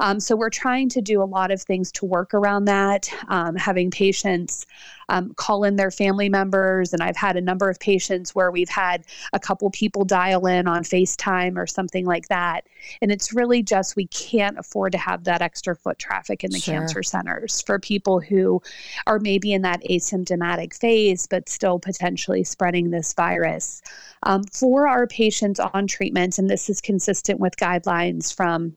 Um, 0.00 0.20
so 0.20 0.36
we're 0.36 0.50
trying 0.50 0.88
to 0.90 1.00
do 1.00 1.22
a 1.22 1.24
lot 1.24 1.50
of 1.50 1.62
things 1.62 1.90
to 1.92 2.04
work 2.04 2.34
around 2.34 2.66
that, 2.66 3.10
um, 3.28 3.56
having 3.56 3.90
patients 3.90 4.66
um, 5.08 5.32
call 5.34 5.64
in 5.64 5.76
their 5.76 5.90
family 5.90 6.28
members. 6.28 6.92
And 6.92 7.02
I've 7.02 7.16
had 7.16 7.36
a 7.36 7.40
number 7.40 7.70
of 7.70 7.78
patients 7.78 8.34
where 8.34 8.50
we've 8.50 8.68
had 8.68 9.04
a 9.32 9.38
couple 9.38 9.70
people 9.70 10.04
dial 10.04 10.46
in 10.46 10.66
on 10.66 10.82
FaceTime 10.82 11.56
or 11.56 11.66
something 11.66 12.04
like 12.04 12.28
that. 12.28 12.66
And 13.00 13.12
it's 13.12 13.32
really 13.32 13.62
just 13.62 13.96
we 13.96 14.06
can't 14.08 14.58
afford 14.58 14.92
to 14.92 14.98
have 14.98 15.24
that 15.24 15.42
extra 15.42 15.76
foot 15.76 15.98
traffic 15.98 16.44
in 16.44 16.50
the 16.50 16.58
sure. 16.58 16.74
cancer 16.74 17.02
centers 17.02 17.62
for 17.62 17.78
people 17.78 18.20
who 18.20 18.60
are 19.06 19.18
maybe 19.18 19.52
in 19.52 19.62
that 19.62 19.82
asymptomatic 19.84 20.74
phase, 20.74 21.26
but 21.26 21.48
still 21.48 21.78
potentially 21.78 22.44
spreading 22.44 22.90
this 22.90 23.14
virus. 23.14 23.82
Um, 24.24 24.42
for 24.44 24.88
our 24.88 25.06
patients 25.06 25.60
on 25.60 25.86
treatment, 25.86 26.38
and 26.38 26.50
this 26.50 26.68
is 26.68 26.80
consistent 26.80 27.38
with 27.38 27.56
guidelines 27.56 28.34
from 28.34 28.76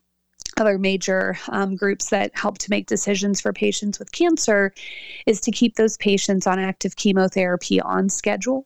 other 0.57 0.77
major 0.77 1.37
um, 1.49 1.75
groups 1.75 2.09
that 2.09 2.31
help 2.35 2.57
to 2.59 2.69
make 2.69 2.87
decisions 2.87 3.39
for 3.39 3.53
patients 3.53 3.99
with 3.99 4.11
cancer 4.11 4.73
is 5.25 5.39
to 5.41 5.51
keep 5.51 5.75
those 5.75 5.97
patients 5.97 6.47
on 6.47 6.59
active 6.59 6.95
chemotherapy 6.95 7.79
on 7.81 8.09
schedule. 8.09 8.65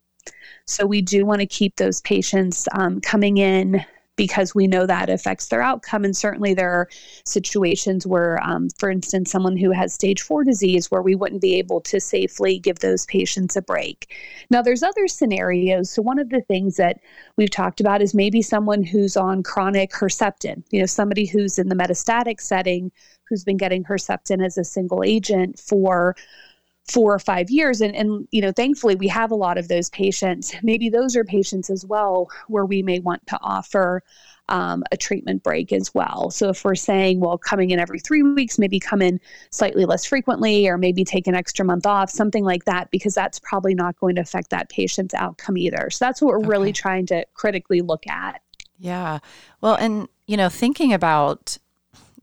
So 0.66 0.86
we 0.86 1.02
do 1.02 1.26
want 1.26 1.42
to 1.42 1.48
keep 1.48 1.76
those 1.76 2.02
patients 2.02 2.68
um, 2.74 3.02
coming 3.02 3.38
in 3.38 3.86
because 4.16 4.54
we 4.54 4.68
know 4.68 4.86
that 4.86 5.10
affects 5.10 5.48
their 5.48 5.62
outcome. 5.62 6.06
And 6.06 6.16
certainly 6.16 6.54
there 6.54 6.72
are 6.72 6.90
situations 7.26 8.06
where, 8.06 8.42
um, 8.44 8.70
for 8.78 8.90
instance, 8.90 9.32
someone 9.32 9.58
who 9.58 9.72
has 9.72 9.94
stage 9.94 10.22
four 10.22 10.44
disease 10.44 10.92
where 10.92 11.02
we 11.02 11.16
wouldn't 11.16 11.42
be 11.42 11.56
able 11.56 11.82
to 11.82 12.00
safely 12.00 12.60
give 12.60 12.80
those 12.80 13.06
patients 13.08 13.56
a 13.56 13.62
break. 13.62 14.16
Now, 14.50 14.62
there's 14.62 14.84
other 14.84 15.08
scenarios. 15.08 15.90
So, 15.90 16.02
one 16.02 16.20
of 16.20 16.30
the 16.30 16.42
things 16.42 16.78
that 16.78 17.00
we've 17.38 17.50
talked 17.50 17.80
about 17.80 18.02
is 18.02 18.14
maybe 18.14 18.42
someone 18.42 18.84
who's 18.84 19.18
on 19.18 19.44
chronic 19.44 19.92
Herceptin, 19.92 20.64
you 20.72 20.80
know, 20.80 20.86
somebody 20.86 21.26
who's 21.26 21.58
in 21.58 21.70
the 21.70 21.76
metastatic 21.76 22.40
setting 22.40 22.92
who's 23.30 23.44
been 23.44 23.58
getting 23.58 23.84
Herceptin 23.84 24.46
as 24.46 24.58
a 24.58 24.64
single 24.64 25.04
agent 25.04 25.58
for 25.58 26.16
four 26.86 27.14
or 27.14 27.20
five 27.20 27.50
years. 27.50 27.82
And 27.82 27.96
and 27.96 28.28
you 28.32 28.42
know 28.42 28.52
thankfully 28.52 28.96
we 28.96 29.08
have 29.08 29.32
a 29.32 29.36
lot 29.36 29.58
of 29.58 29.68
those 29.68 29.90
patients. 29.90 30.54
Maybe 30.64 30.90
those 30.90 31.16
are 31.16 31.24
patients 31.24 31.70
as 31.70 31.86
well 31.86 32.30
where 32.48 32.66
we 32.66 32.84
may 32.84 33.00
want 33.00 33.26
to 33.28 33.40
offer 33.42 34.04
um, 34.50 34.84
a 34.92 34.98
treatment 34.98 35.42
break 35.42 35.72
as 35.72 35.94
well. 35.94 36.30
So 36.30 36.50
if 36.50 36.66
we're 36.66 36.76
saying 36.76 37.22
well 37.22 37.38
coming 37.38 37.70
in 37.72 37.80
every 37.80 38.00
three 38.00 38.24
weeks 38.24 38.60
maybe 38.60 38.80
come 38.80 39.02
in 39.02 39.20
slightly 39.52 39.86
less 39.86 40.06
frequently 40.06 40.68
or 40.68 40.78
maybe 40.78 41.06
take 41.06 41.28
an 41.28 41.36
extra 41.36 41.64
month 41.64 41.86
off 41.86 42.10
something 42.10 42.44
like 42.44 42.66
that 42.66 42.92
because 42.92 43.14
that's 43.14 43.40
probably 43.40 43.74
not 43.74 43.98
going 44.00 44.16
to 44.16 44.22
affect 44.22 44.50
that 44.50 44.70
patient's 44.70 45.14
outcome 45.14 45.58
either. 45.58 45.90
So 45.90 46.06
that's 46.06 46.22
what 46.22 46.30
we're 46.30 46.40
okay. 46.40 46.50
really 46.50 46.74
trying 46.74 47.06
to 47.08 47.26
critically 47.34 47.82
look 47.82 48.06
at. 48.08 48.42
Yeah. 48.78 49.20
Well 49.62 49.76
and 49.76 50.10
you 50.28 50.36
know 50.36 50.50
thinking 50.50 50.92
about 50.92 51.58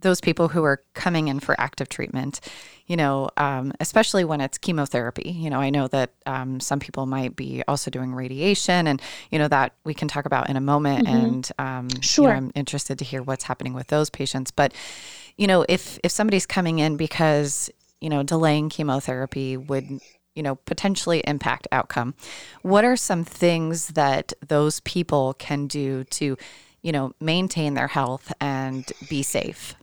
those 0.01 0.21
people 0.21 0.49
who 0.49 0.65
are 0.65 0.83
coming 0.95 1.29
in 1.29 1.41
for 1.41 1.59
active 1.61 1.89
treatment, 1.89 2.41
you 2.87 2.97
know, 2.97 3.31
um, 3.37 3.73
especially 3.81 4.25
when 4.25 4.41
it's 4.41 4.59
chemotherapy. 4.59 5.31
You 5.31 5.51
know, 5.51 5.61
I 5.61 5.71
know 5.71 5.89
that 5.89 6.11
um, 6.27 6.61
some 6.61 6.81
people 6.81 7.07
might 7.07 7.37
be 7.37 7.63
also 7.69 7.91
doing 7.91 8.15
radiation, 8.15 8.87
and 8.87 9.01
you 9.31 9.39
know 9.39 9.49
that 9.49 9.75
we 9.85 9.95
can 9.95 10.09
talk 10.09 10.27
about 10.27 10.51
in 10.51 10.57
a 10.57 10.61
moment. 10.61 11.07
Mm-hmm. 11.07 11.25
And 11.25 11.53
um, 11.59 11.89
sure, 12.01 12.25
you 12.25 12.31
know, 12.31 12.37
I'm 12.37 12.53
interested 12.55 12.99
to 12.99 13.05
hear 13.05 13.23
what's 13.23 13.45
happening 13.45 13.75
with 13.75 13.89
those 13.89 14.11
patients. 14.11 14.51
But 14.51 14.73
you 15.37 15.47
know, 15.47 15.65
if 15.69 15.99
if 16.03 16.11
somebody's 16.11 16.47
coming 16.47 16.79
in 16.79 16.97
because 16.97 17.71
you 18.01 18.09
know 18.09 18.23
delaying 18.23 18.71
chemotherapy 18.71 19.57
would 19.57 20.01
you 20.35 20.43
know 20.43 20.57
potentially 20.57 21.23
impact 21.27 21.69
outcome, 21.73 22.15
what 22.63 22.85
are 22.85 22.97
some 22.97 23.25
things 23.25 23.89
that 23.89 24.33
those 24.47 24.81
people 24.81 25.35
can 25.35 25.67
do 25.67 26.05
to 26.05 26.37
you 26.83 26.93
know 26.93 27.13
maintain 27.21 27.75
their 27.75 27.89
health 27.89 28.33
and 28.41 28.91
be 29.09 29.23
safe? 29.23 29.75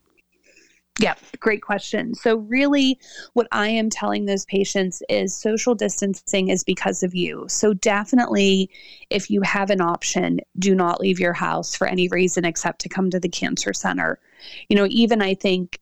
Yeah, 0.99 1.13
great 1.39 1.61
question. 1.61 2.15
So, 2.15 2.37
really, 2.37 2.99
what 3.33 3.47
I 3.51 3.67
am 3.67 3.89
telling 3.89 4.25
those 4.25 4.45
patients 4.45 5.03
is 5.09 5.35
social 5.35 5.75
distancing 5.75 6.49
is 6.49 6.63
because 6.63 7.03
of 7.03 7.13
you. 7.13 7.45
So, 7.49 7.73
definitely, 7.73 8.71
if 9.11 9.29
you 9.29 9.41
have 9.41 9.69
an 9.69 9.79
option, 9.79 10.39
do 10.57 10.73
not 10.73 10.99
leave 10.99 11.19
your 11.19 11.33
house 11.33 11.75
for 11.75 11.85
any 11.85 12.07
reason 12.07 12.45
except 12.45 12.81
to 12.81 12.89
come 12.89 13.11
to 13.11 13.19
the 13.19 13.29
cancer 13.29 13.73
center. 13.73 14.19
You 14.69 14.75
know, 14.75 14.87
even 14.89 15.21
I 15.21 15.35
think 15.35 15.79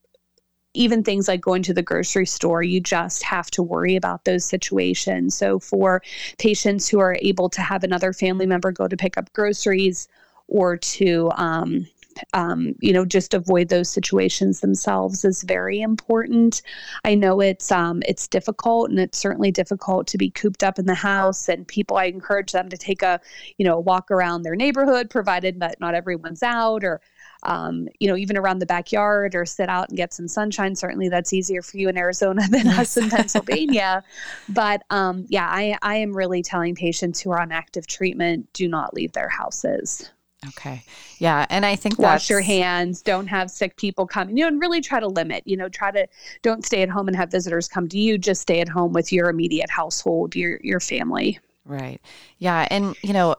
even 0.74 1.01
things 1.01 1.29
like 1.29 1.39
going 1.39 1.63
to 1.63 1.74
the 1.74 1.81
grocery 1.81 2.25
store, 2.25 2.62
you 2.62 2.81
just 2.81 3.24
have 3.24 3.50
to 3.51 3.63
worry 3.63 3.95
about 3.95 4.25
those 4.25 4.43
situations. 4.43 5.34
So, 5.34 5.60
for 5.60 6.01
patients 6.39 6.89
who 6.89 7.00
are 7.00 7.17
able 7.22 7.50
to 7.51 7.62
have 7.62 7.86
another 7.86 8.12
family 8.12 8.45
member 8.45 8.74
go 8.74 8.89
to 8.89 8.98
pick 8.98 9.17
up 9.17 9.31
groceries 9.31 10.10
or 10.48 10.75
to, 10.77 11.31
um, 11.36 11.88
um, 12.34 12.75
you 12.79 12.93
know, 12.93 13.05
just 13.05 13.34
avoid 13.34 13.69
those 13.69 13.89
situations 13.89 14.62
themselves 14.62 15.25
is 15.25 15.43
very 15.43 15.81
important. 15.81 16.62
I 17.03 17.15
know 17.15 17.41
it's 17.41 17.72
um, 17.72 18.01
it's 18.07 18.27
difficult, 18.27 18.89
and 18.89 19.00
it's 19.00 19.17
certainly 19.17 19.51
difficult 19.51 20.07
to 20.07 20.17
be 20.17 20.29
cooped 20.29 20.63
up 20.63 20.79
in 20.79 20.86
the 20.86 20.95
house. 20.95 21.50
And 21.50 21.67
people, 21.67 21.98
I 21.98 22.05
encourage 22.05 22.51
them 22.51 22.69
to 22.69 22.77
take 22.77 23.01
a, 23.01 23.19
you 23.57 23.65
know, 23.65 23.79
walk 23.79 24.12
around 24.12 24.43
their 24.43 24.55
neighborhood, 24.55 25.10
provided 25.10 25.60
that 25.60 25.79
not 25.79 25.95
everyone's 25.95 26.43
out, 26.43 26.84
or 26.84 27.01
um, 27.43 27.88
you 28.00 28.07
know, 28.07 28.17
even 28.17 28.38
around 28.38 28.60
the 28.60 28.65
backyard 28.65 29.36
or 29.36 29.45
sit 29.45 29.69
out 29.69 29.89
and 29.89 29.98
get 29.98 30.13
some 30.13 30.27
sunshine. 30.27 30.75
Certainly 30.75 31.10
that's 31.10 31.34
easier 31.34 31.62
for 31.62 31.77
you 31.77 31.89
in 31.89 31.98
Arizona 31.98 32.41
than 32.50 32.67
us 32.67 32.98
in 32.98 33.10
Pennsylvania. 33.12 34.03
But 34.50 34.84
um, 34.89 35.25
yeah, 35.29 35.48
I, 35.50 35.77
I 35.81 35.95
am 35.98 36.15
really 36.15 36.41
telling 36.41 36.75
patients 36.75 37.22
who 37.22 37.31
are 37.31 37.39
on 37.39 37.51
active 37.51 37.88
treatment 37.88 38.51
do 38.53 38.67
not 38.67 38.93
leave 38.93 39.13
their 39.13 39.29
houses. 39.29 40.10
Okay. 40.49 40.83
Yeah. 41.19 41.45
And 41.49 41.65
I 41.65 41.75
think 41.75 41.97
wash 41.97 42.29
your 42.29 42.41
hands, 42.41 43.01
don't 43.01 43.27
have 43.27 43.49
sick 43.49 43.77
people 43.77 44.05
come, 44.05 44.29
you 44.29 44.35
know, 44.37 44.47
and 44.47 44.59
really 44.59 44.81
try 44.81 44.99
to 44.99 45.07
limit, 45.07 45.43
you 45.45 45.57
know, 45.57 45.69
try 45.69 45.91
to 45.91 46.07
don't 46.41 46.65
stay 46.65 46.81
at 46.81 46.89
home 46.89 47.07
and 47.07 47.15
have 47.15 47.31
visitors 47.31 47.67
come 47.67 47.87
to 47.89 47.97
you. 47.97 48.17
Just 48.17 48.41
stay 48.41 48.59
at 48.59 48.69
home 48.69 48.93
with 48.93 49.11
your 49.11 49.29
immediate 49.29 49.69
household, 49.69 50.35
your 50.35 50.59
your 50.61 50.79
family. 50.79 51.39
Right. 51.65 51.99
Yeah. 52.37 52.67
And, 52.69 52.95
you 53.01 53.13
know, 53.13 53.35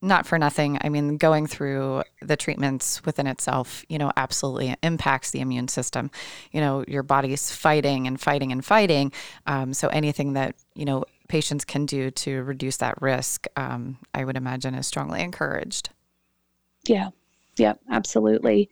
not 0.00 0.26
for 0.26 0.38
nothing. 0.38 0.78
I 0.80 0.88
mean, 0.88 1.16
going 1.16 1.46
through 1.46 2.04
the 2.22 2.36
treatments 2.36 3.04
within 3.04 3.26
itself, 3.26 3.84
you 3.88 3.98
know, 3.98 4.12
absolutely 4.16 4.76
impacts 4.82 5.32
the 5.32 5.40
immune 5.40 5.68
system. 5.68 6.10
You 6.52 6.60
know, 6.60 6.84
your 6.86 7.02
body's 7.02 7.50
fighting 7.50 8.06
and 8.06 8.20
fighting 8.20 8.52
and 8.52 8.64
fighting. 8.64 9.12
Um, 9.46 9.74
so 9.74 9.88
anything 9.88 10.34
that, 10.34 10.54
you 10.74 10.84
know, 10.84 11.04
patients 11.28 11.64
can 11.64 11.84
do 11.84 12.10
to 12.12 12.42
reduce 12.44 12.76
that 12.78 13.02
risk, 13.02 13.46
um, 13.56 13.98
I 14.14 14.24
would 14.24 14.36
imagine 14.36 14.74
is 14.74 14.86
strongly 14.86 15.20
encouraged. 15.20 15.90
Yeah. 16.88 17.10
Yep, 17.56 17.80
absolutely. 17.90 18.70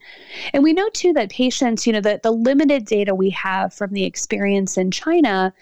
And 0.53 0.63
we 0.63 0.73
know 0.73 0.89
too 0.91 1.13
that 1.15 1.31
patients, 1.31 1.87
you 1.89 1.93
know, 1.93 2.01
the, 2.01 2.21
the 2.23 2.31
limited 2.31 2.85
data 2.85 3.17
we 3.17 3.31
have 3.31 3.75
from 3.75 3.93
the 3.93 4.05
experience 4.05 4.79
in 4.79 4.93
China 4.93 5.53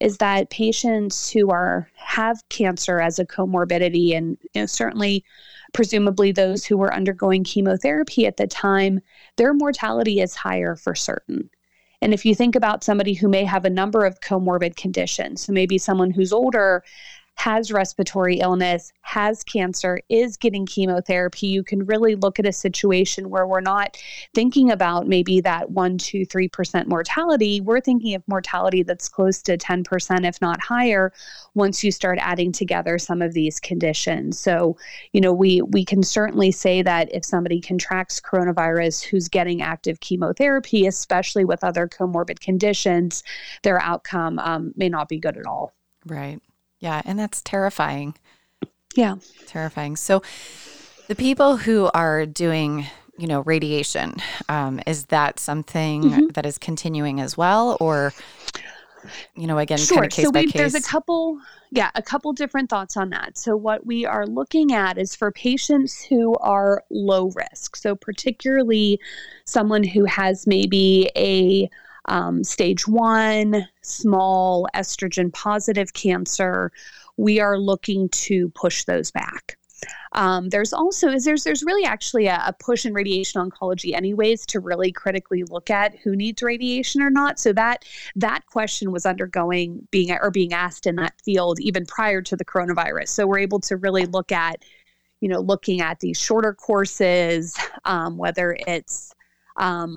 is 0.00 0.18
that 0.18 0.50
patients 0.50 1.30
who 1.30 1.50
are 1.50 1.88
have 1.96 2.46
cancer 2.50 3.00
as 3.00 3.18
a 3.18 3.24
comorbidity 3.24 4.14
and 4.14 4.36
you 4.52 4.60
know, 4.60 4.66
certainly 4.66 5.24
presumably 5.72 6.30
those 6.30 6.66
who 6.66 6.76
were 6.76 6.92
undergoing 6.92 7.42
chemotherapy 7.42 8.26
at 8.26 8.36
the 8.36 8.46
time, 8.46 9.00
their 9.36 9.54
mortality 9.54 10.20
is 10.20 10.34
higher 10.36 10.76
for 10.76 10.94
certain. 10.94 11.48
And 12.02 12.12
if 12.12 12.26
you 12.26 12.34
think 12.34 12.54
about 12.54 12.84
somebody 12.84 13.14
who 13.14 13.28
may 13.28 13.44
have 13.44 13.64
a 13.64 13.70
number 13.70 14.04
of 14.04 14.20
comorbid 14.20 14.76
conditions, 14.76 15.40
so 15.42 15.54
maybe 15.54 15.78
someone 15.78 16.10
who's 16.10 16.34
older 16.34 16.84
has 17.34 17.72
respiratory 17.72 18.36
illness, 18.38 18.92
has 19.02 19.42
cancer, 19.44 20.00
is 20.08 20.36
getting 20.36 20.64
chemotherapy, 20.64 21.46
you 21.46 21.62
can 21.62 21.84
really 21.84 22.14
look 22.14 22.38
at 22.38 22.46
a 22.46 22.52
situation 22.52 23.28
where 23.28 23.46
we're 23.46 23.60
not 23.60 23.98
thinking 24.34 24.70
about 24.70 25.06
maybe 25.06 25.40
that 25.40 25.70
one, 25.70 25.98
two, 25.98 26.24
three 26.24 26.48
percent 26.48 26.88
mortality. 26.88 27.60
We're 27.60 27.80
thinking 27.80 28.14
of 28.14 28.22
mortality 28.26 28.82
that's 28.82 29.08
close 29.08 29.42
to 29.42 29.58
10%, 29.58 30.26
if 30.26 30.40
not 30.40 30.60
higher, 30.60 31.12
once 31.54 31.84
you 31.84 31.90
start 31.90 32.18
adding 32.20 32.52
together 32.52 32.98
some 32.98 33.20
of 33.20 33.34
these 33.34 33.60
conditions. 33.60 34.38
So, 34.38 34.76
you 35.12 35.20
know, 35.20 35.32
we 35.32 35.60
we 35.62 35.84
can 35.84 36.02
certainly 36.02 36.50
say 36.50 36.82
that 36.82 37.12
if 37.12 37.24
somebody 37.24 37.60
contracts 37.60 38.20
coronavirus 38.20 39.04
who's 39.04 39.28
getting 39.28 39.60
active 39.60 40.00
chemotherapy, 40.00 40.86
especially 40.86 41.44
with 41.44 41.64
other 41.64 41.88
comorbid 41.88 42.40
conditions, 42.40 43.22
their 43.62 43.80
outcome 43.80 44.38
um, 44.38 44.72
may 44.76 44.88
not 44.88 45.08
be 45.08 45.18
good 45.18 45.36
at 45.36 45.46
all. 45.46 45.74
Right. 46.06 46.40
Yeah, 46.84 47.00
and 47.06 47.18
that's 47.18 47.40
terrifying. 47.40 48.14
Yeah. 48.94 49.16
Terrifying. 49.46 49.96
So 49.96 50.22
the 51.08 51.14
people 51.14 51.56
who 51.56 51.90
are 51.94 52.26
doing, 52.26 52.86
you 53.16 53.26
know, 53.26 53.40
radiation, 53.40 54.16
um, 54.50 54.80
is 54.86 55.06
that 55.06 55.40
something 55.40 56.02
mm-hmm. 56.02 56.26
that 56.34 56.44
is 56.44 56.58
continuing 56.58 57.22
as 57.22 57.38
well 57.38 57.78
or 57.80 58.12
you 59.34 59.46
know, 59.46 59.58
again, 59.58 59.78
sure. 59.78 59.96
kind 59.96 60.06
of 60.06 60.12
case 60.12 60.24
so 60.26 60.32
by 60.32 60.40
we, 60.40 60.46
case. 60.46 60.60
There's 60.60 60.74
a 60.74 60.82
couple, 60.82 61.38
yeah, 61.70 61.90
a 61.94 62.02
couple 62.02 62.32
different 62.34 62.68
thoughts 62.68 62.98
on 62.98 63.10
that. 63.10 63.38
So 63.38 63.56
what 63.56 63.86
we 63.86 64.04
are 64.04 64.26
looking 64.26 64.72
at 64.72 64.98
is 64.98 65.14
for 65.14 65.30
patients 65.30 66.02
who 66.02 66.34
are 66.36 66.84
low 66.90 67.30
risk. 67.34 67.76
So 67.76 67.94
particularly 67.94 69.00
someone 69.46 69.84
who 69.84 70.04
has 70.04 70.46
maybe 70.46 71.10
a 71.16 71.68
um, 72.06 72.44
stage 72.44 72.86
one, 72.86 73.68
small 73.82 74.68
estrogen 74.74 75.32
positive 75.32 75.92
cancer, 75.92 76.72
we 77.16 77.40
are 77.40 77.58
looking 77.58 78.08
to 78.10 78.50
push 78.50 78.84
those 78.84 79.10
back. 79.10 79.56
Um, 80.12 80.48
there's 80.48 80.72
also 80.72 81.10
is 81.10 81.24
there's 81.24 81.44
there's 81.44 81.62
really 81.62 81.84
actually 81.84 82.26
a, 82.26 82.42
a, 82.46 82.52
push 82.52 82.86
in 82.86 82.94
radiation 82.94 83.40
oncology 83.40 83.94
anyways 83.94 84.46
to 84.46 84.60
really 84.60 84.92
critically 84.92 85.42
look 85.44 85.70
at 85.70 85.96
who 85.96 86.14
needs 86.16 86.42
radiation 86.42 87.02
or 87.02 87.10
not. 87.10 87.38
So 87.38 87.52
that 87.52 87.84
that 88.16 88.46
question 88.46 88.92
was 88.92 89.04
undergoing 89.04 89.86
being 89.90 90.12
or 90.12 90.30
being 90.30 90.52
asked 90.52 90.86
in 90.86 90.96
that 90.96 91.20
field 91.22 91.60
even 91.60 91.84
prior 91.84 92.22
to 92.22 92.36
the 92.36 92.44
coronavirus. 92.44 93.08
So 93.08 93.26
we're 93.26 93.40
able 93.40 93.60
to 93.60 93.76
really 93.76 94.06
look 94.06 94.32
at 94.32 94.64
you 95.20 95.28
know 95.28 95.40
looking 95.40 95.80
at 95.80 96.00
these 96.00 96.18
shorter 96.18 96.54
courses, 96.54 97.56
um, 97.84 98.16
whether 98.16 98.56
it's 98.66 99.14
um, 99.56 99.96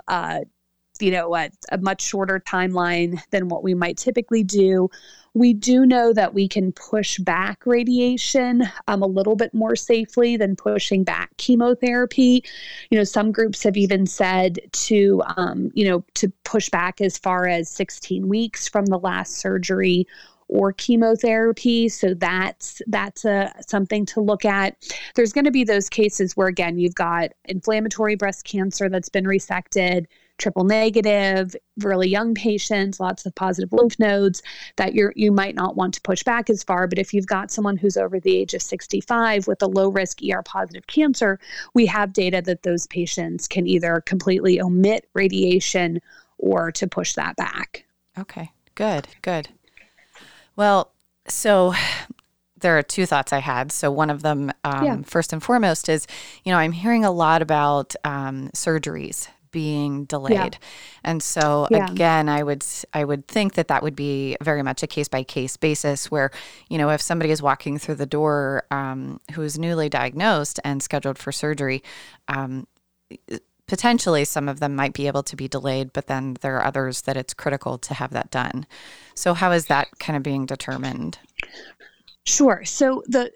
you 1.01 1.11
know, 1.11 1.35
a, 1.35 1.49
a 1.71 1.77
much 1.77 2.01
shorter 2.01 2.39
timeline 2.39 3.21
than 3.31 3.49
what 3.49 3.63
we 3.63 3.73
might 3.73 3.97
typically 3.97 4.43
do. 4.43 4.89
We 5.33 5.53
do 5.53 5.85
know 5.85 6.13
that 6.13 6.33
we 6.33 6.47
can 6.47 6.71
push 6.71 7.19
back 7.19 7.65
radiation 7.65 8.63
um, 8.87 9.03
a 9.03 9.07
little 9.07 9.35
bit 9.35 9.53
more 9.53 9.75
safely 9.75 10.35
than 10.35 10.55
pushing 10.55 11.03
back 11.03 11.35
chemotherapy. 11.37 12.43
You 12.89 12.97
know, 12.97 13.03
some 13.03 13.31
groups 13.31 13.61
have 13.63 13.77
even 13.77 14.07
said 14.07 14.59
to, 14.71 15.21
um, 15.37 15.71
you 15.75 15.87
know, 15.87 16.03
to 16.15 16.31
push 16.43 16.69
back 16.69 17.01
as 17.01 17.17
far 17.17 17.47
as 17.47 17.69
16 17.69 18.27
weeks 18.27 18.67
from 18.67 18.87
the 18.87 18.97
last 18.97 19.35
surgery 19.35 20.07
or 20.49 20.71
chemotherapy 20.71 21.89
so 21.89 22.13
that's 22.13 22.81
that's 22.87 23.25
a 23.25 23.51
something 23.67 24.05
to 24.05 24.21
look 24.21 24.45
at 24.45 24.77
there's 25.15 25.33
going 25.33 25.45
to 25.45 25.51
be 25.51 25.63
those 25.63 25.89
cases 25.89 26.37
where 26.37 26.47
again 26.47 26.79
you've 26.79 26.95
got 26.95 27.31
inflammatory 27.45 28.15
breast 28.15 28.45
cancer 28.45 28.87
that's 28.87 29.09
been 29.09 29.25
resected 29.25 30.05
triple 30.37 30.63
negative, 30.63 31.55
really 31.79 32.09
young 32.09 32.33
patients, 32.33 32.99
lots 32.99 33.25
of 33.25 33.33
positive 33.35 33.73
lymph 33.73 33.97
nodes 33.99 34.41
that 34.75 34.93
you 34.93 35.11
you 35.15 35.31
might 35.31 35.55
not 35.55 35.75
want 35.75 35.93
to 35.95 36.01
push 36.01 36.23
back 36.23 36.49
as 36.49 36.63
far. 36.63 36.87
But 36.87 36.99
if 36.99 37.13
you've 37.13 37.27
got 37.27 37.51
someone 37.51 37.77
who's 37.77 37.97
over 37.97 38.19
the 38.19 38.35
age 38.35 38.53
of 38.53 38.61
65 38.61 39.47
with 39.47 39.61
a 39.61 39.67
low 39.67 39.89
risk 39.89 40.19
ER 40.23 40.43
positive 40.43 40.87
cancer, 40.87 41.39
we 41.73 41.85
have 41.85 42.13
data 42.13 42.41
that 42.43 42.63
those 42.63 42.87
patients 42.87 43.47
can 43.47 43.67
either 43.67 44.01
completely 44.01 44.61
omit 44.61 45.07
radiation 45.13 46.01
or 46.37 46.71
to 46.71 46.87
push 46.87 47.13
that 47.13 47.35
back. 47.35 47.85
Okay, 48.17 48.51
good, 48.75 49.07
good. 49.21 49.49
Well, 50.55 50.91
so 51.27 51.73
there 52.59 52.77
are 52.77 52.83
two 52.83 53.05
thoughts 53.05 53.31
I 53.31 53.39
had. 53.39 53.71
So 53.71 53.91
one 53.91 54.09
of 54.09 54.21
them, 54.23 54.51
um, 54.63 54.85
yeah. 54.85 55.01
first 55.03 55.33
and 55.33 55.41
foremost, 55.41 55.89
is 55.89 56.07
you 56.43 56.51
know 56.51 56.57
I'm 56.57 56.71
hearing 56.71 57.05
a 57.05 57.11
lot 57.11 57.41
about 57.41 57.95
um, 58.03 58.49
surgeries 58.55 59.27
being 59.57 60.05
delayed. 60.05 60.53
Yeah. 60.53 60.67
And 61.03 61.23
so 61.23 61.67
yeah. 61.71 61.91
again, 61.91 62.29
I 62.29 62.43
would 62.43 62.63
I 62.93 63.03
would 63.03 63.27
think 63.27 63.55
that 63.55 63.69
that 63.69 63.81
would 63.81 63.95
be 63.95 64.37
very 64.39 64.61
much 64.61 64.83
a 64.83 64.87
case 64.87 65.07
by 65.07 65.23
case 65.23 65.57
basis 65.57 66.11
where, 66.11 66.29
you 66.69 66.77
know, 66.77 66.91
if 66.91 67.01
somebody 67.01 67.31
is 67.31 67.41
walking 67.41 67.79
through 67.79 67.95
the 67.95 68.05
door 68.05 68.67
um, 68.69 69.19
who 69.33 69.41
is 69.41 69.57
newly 69.57 69.89
diagnosed 69.89 70.59
and 70.63 70.83
scheduled 70.83 71.17
for 71.17 71.31
surgery, 71.31 71.81
um, 72.27 72.67
potentially 73.65 74.25
some 74.25 74.47
of 74.47 74.59
them 74.59 74.75
might 74.75 74.93
be 74.93 75.07
able 75.07 75.23
to 75.23 75.35
be 75.35 75.47
delayed, 75.47 75.91
but 75.91 76.05
then 76.05 76.35
there 76.41 76.57
are 76.57 76.65
others 76.65 77.01
that 77.01 77.17
it's 77.17 77.33
critical 77.33 77.79
to 77.79 77.95
have 77.95 78.11
that 78.11 78.29
done. 78.29 78.67
So 79.15 79.33
how 79.33 79.51
is 79.53 79.65
that 79.65 79.87
kind 79.97 80.15
of 80.15 80.21
being 80.21 80.45
determined? 80.45 81.17
Sure. 82.27 82.63
So 82.63 83.01
the 83.07 83.31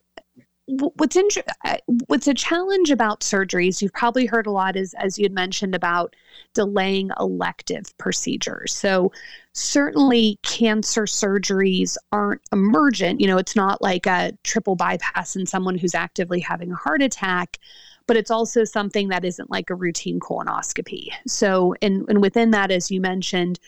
what's 0.72 1.16
in, 1.16 1.28
uh, 1.66 1.78
what's 2.08 2.28
a 2.28 2.34
challenge 2.34 2.92
about 2.92 3.22
surgeries 3.22 3.82
you've 3.82 3.94
probably 3.94 4.26
heard 4.26 4.48
a 4.48 4.52
lot 4.52 4.76
is 4.76 4.94
as 4.96 5.18
you 5.18 5.26
had 5.26 5.34
mentioned 5.34 5.76
about 5.76 6.16
delaying 6.54 7.12
elective 7.20 7.96
procedures. 7.98 8.74
So 8.74 9.12
certainly 9.54 10.40
cancer 10.44 11.04
surgeries 11.04 11.98
aren't 12.12 12.42
emergent. 12.52 13.20
You 13.20 13.28
know 13.28 13.38
it's 13.38 13.56
not 13.56 13.82
like 13.82 14.06
a 14.06 14.34
triple 14.44 14.76
bypass 14.76 15.36
in 15.36 15.46
someone 15.46 15.78
who's 15.78 15.96
actively 15.96 16.40
having 16.40 16.72
a 16.72 16.76
heart 16.76 17.02
attack 17.02 17.58
but 18.08 18.18
it's 18.18 18.32
also 18.32 18.64
something 18.66 19.08
that 19.08 19.24
isn't 19.24 19.50
like 19.50 19.70
a 19.70 19.76
routine 19.76 20.20
colonoscopy. 20.20 21.10
So 21.28 21.76
and, 21.82 22.06
and 22.10 22.22
within 22.22 22.52
that 22.52 22.72
as 22.72 22.92
you 22.92 23.00
mentioned 23.00 23.60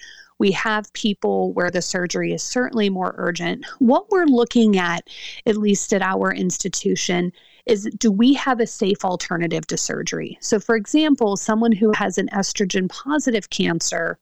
we 0.44 0.52
have 0.52 0.92
people 0.92 1.54
where 1.54 1.72
the 1.72 1.82
surgery 1.82 2.34
is 2.34 2.44
certainly 2.44 2.90
more 2.90 3.16
urgent. 3.18 3.66
What 3.80 4.12
we're 4.12 4.26
looking 4.26 4.78
at, 4.78 5.10
at 5.46 5.56
least 5.56 5.94
at 5.94 6.02
our 6.02 6.34
institution, 6.34 7.32
is 7.66 7.90
do 7.98 8.12
we 8.12 8.34
have 8.34 8.60
a 8.60 8.68
safe 8.68 9.06
alternative 9.06 9.66
to 9.68 9.78
surgery? 9.78 10.38
So, 10.42 10.60
for 10.60 10.76
example, 10.76 11.38
someone 11.38 11.72
who 11.72 11.94
has 11.94 12.18
an 12.18 12.28
estrogen 12.34 12.90
positive 12.90 13.52
cancer 13.52 14.20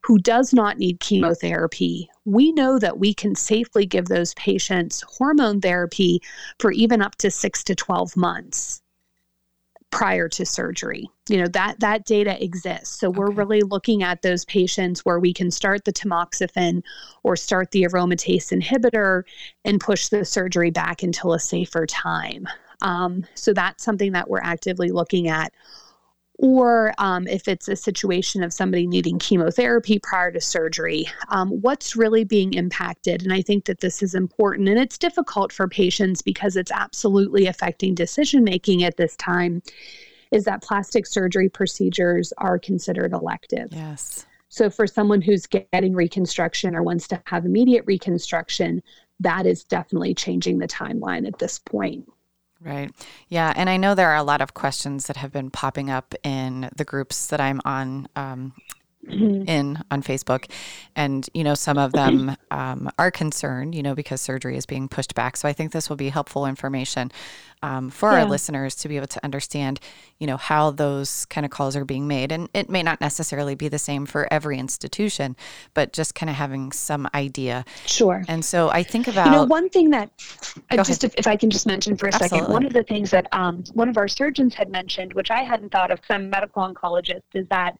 who 0.00 0.18
does 0.18 0.52
not 0.52 0.78
need 0.78 0.98
chemotherapy, 0.98 2.10
we 2.24 2.50
know 2.50 2.80
that 2.80 2.98
we 2.98 3.14
can 3.14 3.36
safely 3.36 3.86
give 3.86 4.06
those 4.06 4.34
patients 4.34 5.04
hormone 5.06 5.60
therapy 5.60 6.20
for 6.58 6.72
even 6.72 7.00
up 7.00 7.14
to 7.18 7.30
six 7.30 7.62
to 7.62 7.76
12 7.76 8.16
months 8.16 8.82
prior 9.92 10.26
to 10.26 10.44
surgery. 10.44 11.08
You 11.28 11.38
know, 11.38 11.46
that 11.48 11.78
that 11.78 12.04
data 12.04 12.42
exists. 12.42 12.98
So 12.98 13.10
we're 13.10 13.30
really 13.30 13.60
looking 13.60 14.02
at 14.02 14.22
those 14.22 14.44
patients 14.46 15.04
where 15.04 15.20
we 15.20 15.32
can 15.32 15.52
start 15.52 15.84
the 15.84 15.92
tamoxifen 15.92 16.82
or 17.22 17.36
start 17.36 17.70
the 17.70 17.82
aromatase 17.82 18.58
inhibitor 18.58 19.22
and 19.64 19.80
push 19.80 20.08
the 20.08 20.24
surgery 20.24 20.70
back 20.70 21.04
until 21.04 21.34
a 21.34 21.38
safer 21.38 21.86
time. 21.86 22.48
Um, 22.80 23.24
so 23.34 23.52
that's 23.52 23.84
something 23.84 24.10
that 24.12 24.28
we're 24.28 24.40
actively 24.40 24.90
looking 24.90 25.28
at 25.28 25.52
or 26.42 26.92
um, 26.98 27.28
if 27.28 27.46
it's 27.46 27.68
a 27.68 27.76
situation 27.76 28.42
of 28.42 28.52
somebody 28.52 28.84
needing 28.84 29.16
chemotherapy 29.20 30.00
prior 30.00 30.32
to 30.32 30.40
surgery, 30.40 31.08
um, 31.28 31.50
what's 31.62 31.94
really 31.94 32.24
being 32.24 32.52
impacted? 32.54 33.22
And 33.22 33.32
I 33.32 33.40
think 33.40 33.66
that 33.66 33.80
this 33.80 34.02
is 34.02 34.16
important 34.16 34.68
and 34.68 34.76
it's 34.76 34.98
difficult 34.98 35.52
for 35.52 35.68
patients 35.68 36.20
because 36.20 36.56
it's 36.56 36.72
absolutely 36.72 37.46
affecting 37.46 37.94
decision 37.94 38.42
making 38.42 38.82
at 38.82 38.96
this 38.96 39.14
time. 39.16 39.62
Is 40.32 40.44
that 40.44 40.62
plastic 40.62 41.06
surgery 41.06 41.48
procedures 41.48 42.32
are 42.38 42.58
considered 42.58 43.12
elective? 43.12 43.68
Yes. 43.70 44.26
So, 44.48 44.68
for 44.68 44.86
someone 44.86 45.22
who's 45.22 45.46
getting 45.46 45.94
reconstruction 45.94 46.74
or 46.74 46.82
wants 46.82 47.06
to 47.08 47.22
have 47.26 47.46
immediate 47.46 47.84
reconstruction, 47.86 48.82
that 49.20 49.46
is 49.46 49.62
definitely 49.62 50.14
changing 50.14 50.58
the 50.58 50.66
timeline 50.66 51.26
at 51.26 51.38
this 51.38 51.58
point. 51.58 52.06
Right. 52.64 52.92
Yeah. 53.28 53.52
And 53.56 53.68
I 53.68 53.76
know 53.76 53.94
there 53.94 54.10
are 54.10 54.16
a 54.16 54.22
lot 54.22 54.40
of 54.40 54.54
questions 54.54 55.06
that 55.06 55.16
have 55.16 55.32
been 55.32 55.50
popping 55.50 55.90
up 55.90 56.14
in 56.22 56.70
the 56.76 56.84
groups 56.84 57.26
that 57.26 57.40
I'm 57.40 57.60
on 57.64 58.08
um, 58.14 58.52
mm-hmm. 59.06 59.48
in 59.48 59.82
on 59.90 60.02
Facebook, 60.02 60.50
and 60.96 61.28
you 61.34 61.44
know 61.44 61.54
some 61.54 61.78
of 61.78 61.92
them 61.92 62.36
um, 62.50 62.90
are 62.98 63.10
concerned, 63.10 63.74
you 63.74 63.82
know, 63.82 63.94
because 63.94 64.20
surgery 64.20 64.56
is 64.56 64.66
being 64.66 64.88
pushed 64.88 65.14
back. 65.14 65.36
So 65.36 65.48
I 65.48 65.52
think 65.52 65.72
this 65.72 65.88
will 65.88 65.96
be 65.96 66.08
helpful 66.08 66.46
information 66.46 67.10
um, 67.62 67.90
for 67.90 68.10
yeah. 68.12 68.20
our 68.20 68.24
listeners 68.28 68.74
to 68.76 68.88
be 68.88 68.96
able 68.96 69.06
to 69.06 69.24
understand, 69.24 69.80
you 70.18 70.26
know, 70.26 70.36
how 70.36 70.70
those 70.70 71.24
kind 71.26 71.44
of 71.44 71.50
calls 71.50 71.76
are 71.76 71.84
being 71.84 72.08
made, 72.08 72.32
and 72.32 72.48
it 72.54 72.68
may 72.68 72.82
not 72.82 73.00
necessarily 73.00 73.54
be 73.54 73.68
the 73.68 73.78
same 73.78 74.06
for 74.06 74.28
every 74.32 74.58
institution, 74.58 75.36
but 75.74 75.92
just 75.92 76.14
kind 76.14 76.28
of 76.28 76.36
having 76.36 76.72
some 76.72 77.08
idea. 77.14 77.64
Sure. 77.86 78.24
And 78.28 78.44
so 78.44 78.70
I 78.70 78.82
think 78.82 79.08
about 79.08 79.26
you 79.26 79.32
know 79.32 79.44
one 79.44 79.68
thing 79.68 79.90
that 79.90 80.10
uh, 80.70 80.82
just 80.82 81.04
if, 81.04 81.14
if, 81.16 81.26
I 81.26 81.36
can 81.36 81.50
just 81.50 81.66
mention 81.66 81.96
for 81.96 82.06
a 82.06 82.08
Absolutely. 82.08 82.38
second, 82.38 82.52
one 82.52 82.66
of 82.66 82.72
the 82.72 82.82
things 82.82 83.10
that 83.10 83.26
um, 83.32 83.64
one 83.74 83.88
of 83.88 83.96
our 83.96 84.08
surgeons 84.08 84.54
had 84.54 84.70
mentioned, 84.70 85.12
which 85.14 85.30
I 85.30 85.42
hadn't 85.42 85.70
thought 85.70 85.90
of, 85.90 86.00
some 86.08 86.30
medical 86.30 86.62
oncologists, 86.62 87.22
is 87.34 87.46
that 87.48 87.76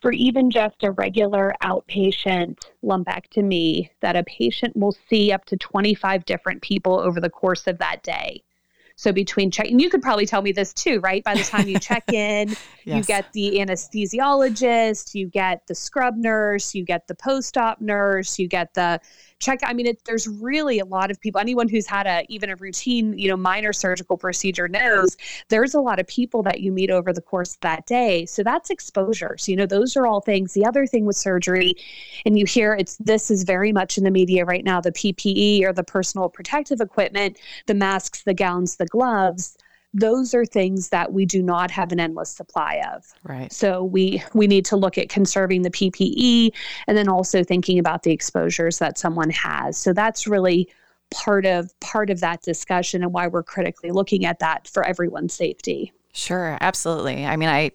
for 0.00 0.12
even 0.12 0.50
just 0.50 0.82
a 0.82 0.92
regular 0.92 1.54
outpatient 1.62 2.58
lumpectomy 2.82 3.90
that 4.00 4.16
a 4.16 4.24
patient 4.24 4.76
will 4.76 4.96
see 5.08 5.30
up 5.30 5.44
to 5.46 5.56
25 5.56 6.24
different 6.24 6.62
people 6.62 6.98
over 6.98 7.20
the 7.20 7.30
course 7.30 7.66
of 7.66 7.78
that 7.78 8.02
day. 8.02 8.42
So 9.00 9.12
between 9.12 9.50
check, 9.50 9.66
and 9.68 9.80
you 9.80 9.88
could 9.88 10.02
probably 10.02 10.26
tell 10.26 10.42
me 10.42 10.52
this 10.52 10.74
too, 10.74 11.00
right? 11.00 11.24
By 11.24 11.34
the 11.34 11.42
time 11.42 11.66
you 11.66 11.78
check 11.78 12.04
in, 12.12 12.50
yes. 12.50 12.58
you 12.84 13.02
get 13.02 13.32
the 13.32 13.52
anesthesiologist, 13.52 15.14
you 15.14 15.26
get 15.26 15.66
the 15.66 15.74
scrub 15.74 16.16
nurse, 16.16 16.74
you 16.74 16.84
get 16.84 17.06
the 17.06 17.14
post-op 17.14 17.80
nurse, 17.80 18.38
you 18.38 18.46
get 18.46 18.74
the 18.74 19.00
check 19.40 19.58
i 19.64 19.72
mean 19.72 19.86
it, 19.86 20.04
there's 20.04 20.28
really 20.28 20.78
a 20.78 20.84
lot 20.84 21.10
of 21.10 21.20
people 21.20 21.40
anyone 21.40 21.68
who's 21.68 21.86
had 21.86 22.06
a 22.06 22.24
even 22.28 22.50
a 22.50 22.56
routine 22.56 23.18
you 23.18 23.28
know 23.28 23.36
minor 23.36 23.72
surgical 23.72 24.16
procedure 24.16 24.68
knows 24.68 25.16
there's 25.48 25.74
a 25.74 25.80
lot 25.80 25.98
of 25.98 26.06
people 26.06 26.42
that 26.42 26.60
you 26.60 26.72
meet 26.72 26.90
over 26.90 27.12
the 27.12 27.20
course 27.20 27.54
of 27.54 27.60
that 27.60 27.86
day. 27.86 28.26
So 28.26 28.42
that's 28.42 28.70
exposure 28.70 29.36
so 29.38 29.50
you 29.50 29.56
know 29.56 29.66
those 29.66 29.96
are 29.96 30.06
all 30.06 30.20
things. 30.20 30.52
The 30.52 30.64
other 30.64 30.86
thing 30.86 31.04
with 31.04 31.16
surgery 31.16 31.74
and 32.24 32.38
you 32.38 32.46
hear 32.46 32.74
it's 32.74 32.96
this 32.96 33.30
is 33.30 33.42
very 33.44 33.72
much 33.72 33.98
in 33.98 34.04
the 34.04 34.10
media 34.10 34.44
right 34.44 34.64
now 34.64 34.80
the 34.80 34.92
ppe 34.92 35.62
or 35.62 35.72
the 35.72 35.84
personal 35.84 36.28
protective 36.28 36.80
equipment 36.80 37.38
the 37.66 37.74
masks 37.74 38.22
the 38.22 38.34
gowns 38.34 38.76
the 38.76 38.86
gloves 38.86 39.56
those 39.92 40.34
are 40.34 40.44
things 40.44 40.90
that 40.90 41.12
we 41.12 41.26
do 41.26 41.42
not 41.42 41.70
have 41.70 41.90
an 41.92 41.98
endless 41.98 42.30
supply 42.30 42.80
of. 42.94 43.04
Right. 43.24 43.52
So 43.52 43.82
we 43.82 44.22
we 44.34 44.46
need 44.46 44.64
to 44.66 44.76
look 44.76 44.98
at 44.98 45.08
conserving 45.08 45.62
the 45.62 45.70
PPE 45.70 46.52
and 46.86 46.96
then 46.96 47.08
also 47.08 47.42
thinking 47.42 47.78
about 47.78 48.02
the 48.04 48.12
exposures 48.12 48.78
that 48.78 48.98
someone 48.98 49.30
has. 49.30 49.76
So 49.76 49.92
that's 49.92 50.26
really 50.26 50.68
part 51.10 51.44
of 51.44 51.78
part 51.80 52.10
of 52.10 52.20
that 52.20 52.42
discussion 52.42 53.02
and 53.02 53.12
why 53.12 53.26
we're 53.26 53.42
critically 53.42 53.90
looking 53.90 54.24
at 54.24 54.38
that 54.38 54.68
for 54.68 54.84
everyone's 54.84 55.34
safety. 55.34 55.92
Sure, 56.12 56.58
absolutely. 56.60 57.24
I 57.24 57.36
mean, 57.36 57.48
I 57.48 57.70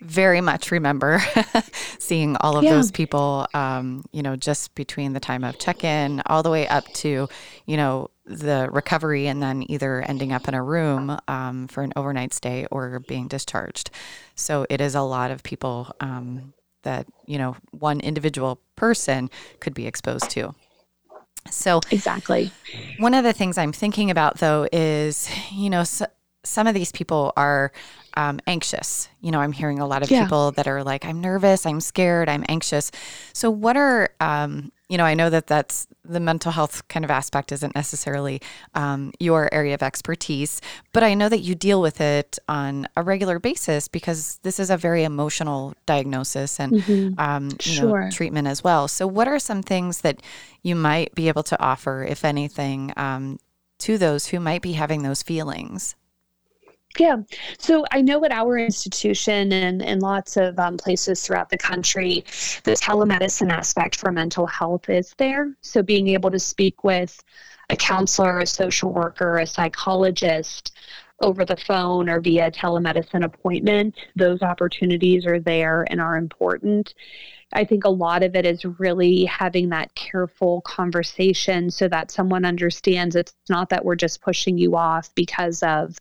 very 0.00 0.40
much 0.40 0.70
remember 0.70 1.22
seeing 1.98 2.36
all 2.36 2.56
of 2.56 2.64
yeah. 2.64 2.70
those 2.72 2.90
people, 2.90 3.46
um, 3.54 4.04
you 4.12 4.22
know, 4.22 4.34
just 4.34 4.74
between 4.74 5.12
the 5.12 5.20
time 5.20 5.44
of 5.44 5.58
check 5.58 5.84
in 5.84 6.22
all 6.26 6.42
the 6.42 6.50
way 6.50 6.66
up 6.66 6.84
to, 6.94 7.28
you 7.66 7.76
know, 7.76 8.10
the 8.24 8.68
recovery 8.70 9.26
and 9.26 9.42
then 9.42 9.64
either 9.68 10.00
ending 10.02 10.32
up 10.32 10.46
in 10.48 10.54
a 10.54 10.62
room 10.62 11.18
um, 11.28 11.66
for 11.68 11.82
an 11.82 11.92
overnight 11.96 12.32
stay 12.32 12.66
or 12.70 13.00
being 13.00 13.28
discharged. 13.28 13.90
So 14.34 14.66
it 14.70 14.80
is 14.80 14.94
a 14.94 15.02
lot 15.02 15.30
of 15.30 15.42
people 15.42 15.94
um, 16.00 16.54
that, 16.82 17.06
you 17.26 17.38
know, 17.38 17.56
one 17.70 18.00
individual 18.00 18.60
person 18.76 19.30
could 19.60 19.74
be 19.74 19.86
exposed 19.86 20.30
to. 20.30 20.54
So, 21.50 21.80
exactly. 21.90 22.52
One 22.98 23.14
of 23.14 23.24
the 23.24 23.32
things 23.32 23.58
I'm 23.58 23.72
thinking 23.72 24.10
about 24.10 24.38
though 24.38 24.68
is, 24.72 25.28
you 25.50 25.70
know, 25.70 25.82
so, 25.82 26.06
some 26.44 26.66
of 26.66 26.74
these 26.74 26.92
people 26.92 27.32
are 27.36 27.72
um, 28.16 28.40
anxious. 28.46 29.08
You 29.20 29.30
know, 29.30 29.40
I'm 29.40 29.52
hearing 29.52 29.78
a 29.78 29.86
lot 29.86 30.02
of 30.02 30.10
yeah. 30.10 30.22
people 30.22 30.52
that 30.52 30.66
are 30.66 30.82
like, 30.84 31.04
I'm 31.04 31.20
nervous, 31.20 31.66
I'm 31.66 31.80
scared, 31.80 32.28
I'm 32.28 32.44
anxious. 32.48 32.90
So, 33.32 33.50
what 33.50 33.76
are, 33.76 34.10
um, 34.20 34.72
you 34.92 34.98
know, 34.98 35.06
I 35.06 35.14
know 35.14 35.30
that 35.30 35.46
that's 35.46 35.86
the 36.04 36.20
mental 36.20 36.52
health 36.52 36.86
kind 36.88 37.02
of 37.02 37.10
aspect 37.10 37.50
isn't 37.50 37.74
necessarily 37.74 38.42
um, 38.74 39.10
your 39.18 39.48
area 39.50 39.72
of 39.72 39.82
expertise, 39.82 40.60
but 40.92 41.02
I 41.02 41.14
know 41.14 41.30
that 41.30 41.38
you 41.38 41.54
deal 41.54 41.80
with 41.80 41.98
it 41.98 42.38
on 42.46 42.86
a 42.94 43.02
regular 43.02 43.38
basis 43.38 43.88
because 43.88 44.38
this 44.42 44.60
is 44.60 44.68
a 44.68 44.76
very 44.76 45.02
emotional 45.02 45.72
diagnosis 45.86 46.60
and 46.60 46.74
mm-hmm. 46.74 47.18
um, 47.18 47.52
you 47.64 47.72
sure. 47.72 48.02
know 48.02 48.10
treatment 48.10 48.46
as 48.46 48.62
well. 48.62 48.86
So, 48.86 49.06
what 49.06 49.28
are 49.28 49.38
some 49.38 49.62
things 49.62 50.02
that 50.02 50.20
you 50.62 50.76
might 50.76 51.14
be 51.14 51.28
able 51.28 51.44
to 51.44 51.58
offer, 51.58 52.04
if 52.04 52.22
anything, 52.22 52.92
um, 52.98 53.38
to 53.78 53.96
those 53.96 54.26
who 54.26 54.40
might 54.40 54.60
be 54.60 54.72
having 54.72 55.04
those 55.04 55.22
feelings? 55.22 55.96
Yeah. 56.98 57.16
So 57.58 57.84
I 57.90 58.02
know 58.02 58.22
at 58.24 58.32
our 58.32 58.58
institution 58.58 59.52
and, 59.52 59.82
and 59.82 60.02
lots 60.02 60.36
of 60.36 60.58
um, 60.58 60.76
places 60.76 61.26
throughout 61.26 61.48
the 61.48 61.56
country, 61.56 62.24
the 62.64 62.72
telemedicine 62.72 63.50
aspect 63.50 63.96
for 63.96 64.12
mental 64.12 64.46
health 64.46 64.88
is 64.90 65.14
there. 65.16 65.54
So 65.62 65.82
being 65.82 66.08
able 66.08 66.30
to 66.30 66.38
speak 66.38 66.84
with 66.84 67.22
a 67.70 67.76
counselor, 67.76 68.40
a 68.40 68.46
social 68.46 68.92
worker, 68.92 69.38
a 69.38 69.46
psychologist 69.46 70.76
over 71.20 71.44
the 71.44 71.56
phone 71.56 72.10
or 72.10 72.20
via 72.20 72.50
telemedicine 72.50 73.24
appointment, 73.24 73.94
those 74.16 74.42
opportunities 74.42 75.24
are 75.24 75.40
there 75.40 75.86
and 75.88 76.00
are 76.00 76.16
important. 76.16 76.94
I 77.54 77.64
think 77.64 77.84
a 77.84 77.90
lot 77.90 78.22
of 78.22 78.34
it 78.34 78.46
is 78.46 78.64
really 78.64 79.24
having 79.26 79.68
that 79.70 79.94
careful 79.94 80.62
conversation 80.62 81.70
so 81.70 81.86
that 81.88 82.10
someone 82.10 82.44
understands 82.44 83.14
it's 83.14 83.34
not 83.48 83.68
that 83.68 83.84
we're 83.84 83.94
just 83.94 84.22
pushing 84.22 84.56
you 84.58 84.76
off 84.76 85.14
because 85.14 85.62
of 85.62 85.98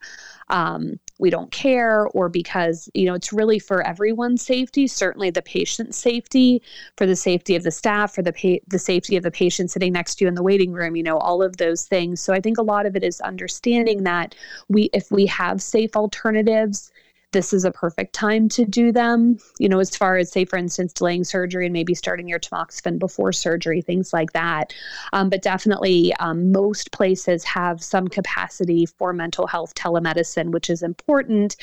um, 0.51 0.99
we 1.17 1.29
don't 1.29 1.51
care 1.51 2.07
or 2.07 2.29
because 2.29 2.89
you 2.93 3.05
know 3.05 3.13
it's 3.13 3.31
really 3.31 3.59
for 3.59 3.81
everyone's 3.83 4.41
safety 4.43 4.87
certainly 4.87 5.29
the 5.29 5.41
patient's 5.41 5.97
safety 5.97 6.61
for 6.97 7.05
the 7.05 7.15
safety 7.15 7.55
of 7.55 7.63
the 7.63 7.71
staff 7.71 8.13
for 8.13 8.21
the 8.21 8.33
pa- 8.33 8.63
the 8.67 8.79
safety 8.79 9.15
of 9.15 9.23
the 9.23 9.31
patient 9.31 9.71
sitting 9.71 9.93
next 9.93 10.15
to 10.15 10.25
you 10.25 10.27
in 10.27 10.35
the 10.35 10.43
waiting 10.43 10.73
room 10.73 10.95
you 10.95 11.03
know 11.03 11.17
all 11.17 11.41
of 11.41 11.57
those 11.57 11.85
things. 11.85 12.19
So 12.19 12.33
i 12.33 12.41
think 12.41 12.57
a 12.57 12.63
lot 12.63 12.85
of 12.85 12.95
it 12.95 13.03
is 13.03 13.21
understanding 13.21 14.03
that 14.03 14.35
we 14.67 14.89
if 14.93 15.11
we 15.11 15.25
have 15.27 15.61
safe 15.61 15.95
alternatives 15.95 16.91
this 17.31 17.53
is 17.53 17.65
a 17.65 17.71
perfect 17.71 18.13
time 18.13 18.49
to 18.49 18.65
do 18.65 18.91
them. 18.91 19.37
You 19.59 19.69
know, 19.69 19.79
as 19.79 19.95
far 19.95 20.17
as, 20.17 20.31
say, 20.31 20.45
for 20.45 20.57
instance, 20.57 20.93
delaying 20.93 21.23
surgery 21.23 21.65
and 21.65 21.73
maybe 21.73 21.95
starting 21.95 22.27
your 22.27 22.39
tamoxifen 22.39 22.99
before 22.99 23.31
surgery, 23.31 23.81
things 23.81 24.13
like 24.13 24.33
that. 24.33 24.73
Um, 25.13 25.29
but 25.29 25.41
definitely, 25.41 26.13
um, 26.19 26.51
most 26.51 26.91
places 26.91 27.43
have 27.43 27.83
some 27.83 28.07
capacity 28.07 28.85
for 28.85 29.13
mental 29.13 29.47
health 29.47 29.73
telemedicine, 29.75 30.51
which 30.51 30.69
is 30.69 30.83
important. 30.83 31.55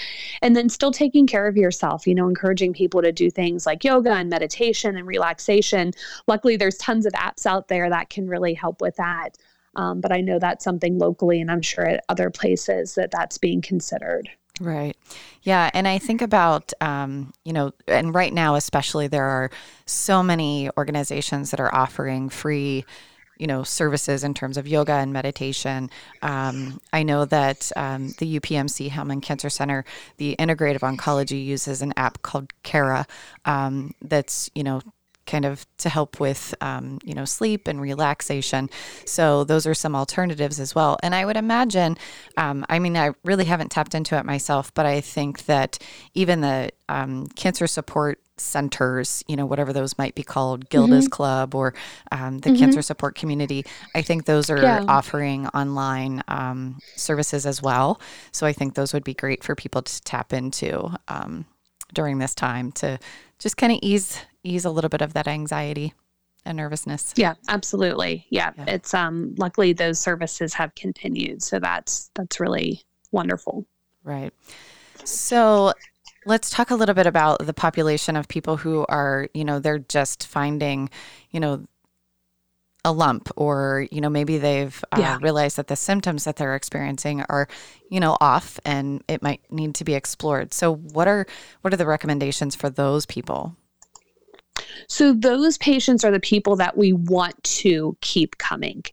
And 0.42 0.56
then 0.56 0.68
still 0.68 0.92
taking 0.92 1.26
care 1.26 1.46
of 1.46 1.56
yourself, 1.56 2.06
you 2.06 2.14
know, 2.14 2.28
encouraging 2.28 2.72
people 2.72 3.02
to 3.02 3.12
do 3.12 3.30
things 3.30 3.66
like 3.66 3.84
yoga 3.84 4.12
and 4.12 4.30
meditation 4.30 4.96
and 4.96 5.06
relaxation. 5.06 5.92
Luckily, 6.26 6.56
there's 6.56 6.78
tons 6.78 7.06
of 7.06 7.12
apps 7.12 7.46
out 7.46 7.68
there 7.68 7.90
that 7.90 8.10
can 8.10 8.28
really 8.28 8.54
help 8.54 8.80
with 8.80 8.96
that. 8.96 9.36
Um, 9.76 10.00
but 10.00 10.12
I 10.12 10.20
know 10.20 10.38
that's 10.38 10.64
something 10.64 10.98
locally, 10.98 11.40
and 11.40 11.50
I'm 11.50 11.62
sure 11.62 11.86
at 11.86 12.04
other 12.08 12.30
places 12.30 12.94
that 12.96 13.10
that's 13.10 13.38
being 13.38 13.60
considered. 13.60 14.28
Right. 14.60 14.96
Yeah. 15.42 15.70
And 15.72 15.86
I 15.86 15.98
think 15.98 16.20
about, 16.20 16.72
um, 16.80 17.32
you 17.44 17.52
know, 17.52 17.72
and 17.86 18.14
right 18.14 18.32
now, 18.32 18.56
especially, 18.56 19.06
there 19.06 19.24
are 19.24 19.50
so 19.86 20.22
many 20.22 20.68
organizations 20.76 21.50
that 21.50 21.60
are 21.60 21.74
offering 21.74 22.28
free 22.28 22.84
you 23.38 23.46
know 23.46 23.62
services 23.62 24.24
in 24.24 24.34
terms 24.34 24.56
of 24.56 24.66
yoga 24.66 24.92
and 24.92 25.12
meditation. 25.12 25.90
Um, 26.22 26.80
I 26.92 27.02
know 27.02 27.24
that 27.24 27.70
um, 27.76 28.08
the 28.18 28.40
UPMC 28.40 28.90
Hillman 28.90 29.20
Cancer 29.20 29.48
Center, 29.48 29.84
the 30.16 30.36
Integrative 30.38 30.80
Oncology 30.80 31.44
uses 31.44 31.80
an 31.80 31.94
app 31.96 32.22
called 32.22 32.52
Cara 32.62 33.06
um, 33.44 33.94
that's 34.02 34.50
you 34.54 34.64
know 34.64 34.82
kind 35.28 35.44
of 35.44 35.66
to 35.76 35.88
help 35.88 36.18
with 36.18 36.54
um, 36.60 36.98
you 37.04 37.14
know 37.14 37.24
sleep 37.24 37.68
and 37.68 37.80
relaxation 37.80 38.68
so 39.04 39.44
those 39.44 39.66
are 39.66 39.74
some 39.74 39.94
alternatives 39.94 40.58
as 40.58 40.74
well 40.74 40.98
and 41.02 41.14
i 41.14 41.24
would 41.24 41.36
imagine 41.36 41.96
um, 42.36 42.64
i 42.68 42.78
mean 42.78 42.96
i 42.96 43.10
really 43.24 43.44
haven't 43.44 43.70
tapped 43.70 43.94
into 43.94 44.16
it 44.16 44.24
myself 44.24 44.72
but 44.74 44.86
i 44.86 45.00
think 45.00 45.44
that 45.44 45.78
even 46.14 46.40
the 46.40 46.70
um, 46.88 47.26
cancer 47.28 47.66
support 47.66 48.18
centers, 48.40 49.22
you 49.26 49.36
know, 49.36 49.46
whatever 49.46 49.72
those 49.72 49.98
might 49.98 50.14
be 50.14 50.22
called, 50.22 50.68
Gilda's 50.70 51.04
mm-hmm. 51.04 51.10
Club 51.10 51.54
or 51.54 51.74
um, 52.12 52.38
the 52.38 52.50
mm-hmm. 52.50 52.58
Cancer 52.58 52.82
Support 52.82 53.14
Community. 53.14 53.64
I 53.94 54.02
think 54.02 54.24
those 54.24 54.50
are 54.50 54.62
yeah. 54.62 54.84
offering 54.88 55.46
online 55.48 56.22
um, 56.28 56.78
services 56.96 57.46
as 57.46 57.62
well. 57.62 58.00
So 58.32 58.46
I 58.46 58.52
think 58.52 58.74
those 58.74 58.92
would 58.92 59.04
be 59.04 59.14
great 59.14 59.42
for 59.42 59.54
people 59.54 59.82
to 59.82 60.02
tap 60.02 60.32
into 60.32 60.90
um, 61.08 61.46
during 61.92 62.18
this 62.18 62.34
time 62.34 62.72
to 62.72 62.98
just 63.38 63.56
kind 63.56 63.72
of 63.72 63.78
ease 63.82 64.20
ease 64.48 64.64
a 64.64 64.70
little 64.70 64.88
bit 64.88 65.02
of 65.02 65.12
that 65.14 65.28
anxiety 65.28 65.94
and 66.44 66.56
nervousness. 66.56 67.12
Yeah, 67.16 67.34
absolutely. 67.48 68.26
Yeah. 68.30 68.52
yeah. 68.56 68.64
It's 68.68 68.94
um 68.94 69.34
luckily 69.36 69.72
those 69.72 69.98
services 69.98 70.54
have 70.54 70.74
continued. 70.74 71.42
So 71.42 71.58
that's 71.58 72.10
that's 72.14 72.40
really 72.40 72.82
wonderful. 73.12 73.66
Right. 74.04 74.32
So 75.04 75.72
let's 76.26 76.50
talk 76.50 76.70
a 76.70 76.74
little 76.74 76.94
bit 76.94 77.06
about 77.06 77.44
the 77.44 77.54
population 77.54 78.16
of 78.16 78.28
people 78.28 78.56
who 78.56 78.84
are, 78.88 79.28
you 79.34 79.44
know, 79.44 79.58
they're 79.58 79.78
just 79.78 80.26
finding, 80.26 80.90
you 81.30 81.40
know, 81.40 81.64
a 82.84 82.92
lump 82.92 83.28
or 83.36 83.86
you 83.90 84.00
know 84.00 84.08
maybe 84.08 84.38
they've 84.38 84.84
uh, 84.92 84.98
yeah. 85.00 85.18
realized 85.20 85.56
that 85.56 85.66
the 85.66 85.76
symptoms 85.76 86.24
that 86.24 86.36
they're 86.36 86.54
experiencing 86.54 87.22
are 87.28 87.48
you 87.90 87.98
know 87.98 88.16
off 88.20 88.60
and 88.64 89.02
it 89.08 89.20
might 89.20 89.40
need 89.50 89.74
to 89.74 89.84
be 89.84 89.94
explored 89.94 90.54
so 90.54 90.76
what 90.76 91.08
are 91.08 91.26
what 91.60 91.74
are 91.74 91.76
the 91.76 91.84
recommendations 91.84 92.54
for 92.54 92.70
those 92.70 93.04
people 93.04 93.56
So 94.88 95.12
those 95.12 95.58
patients 95.58 96.04
are 96.04 96.10
the 96.10 96.20
people 96.20 96.56
that 96.56 96.76
we 96.76 96.92
want 96.92 97.42
to 97.44 97.96
keep 98.00 98.38
coming. 98.38 98.84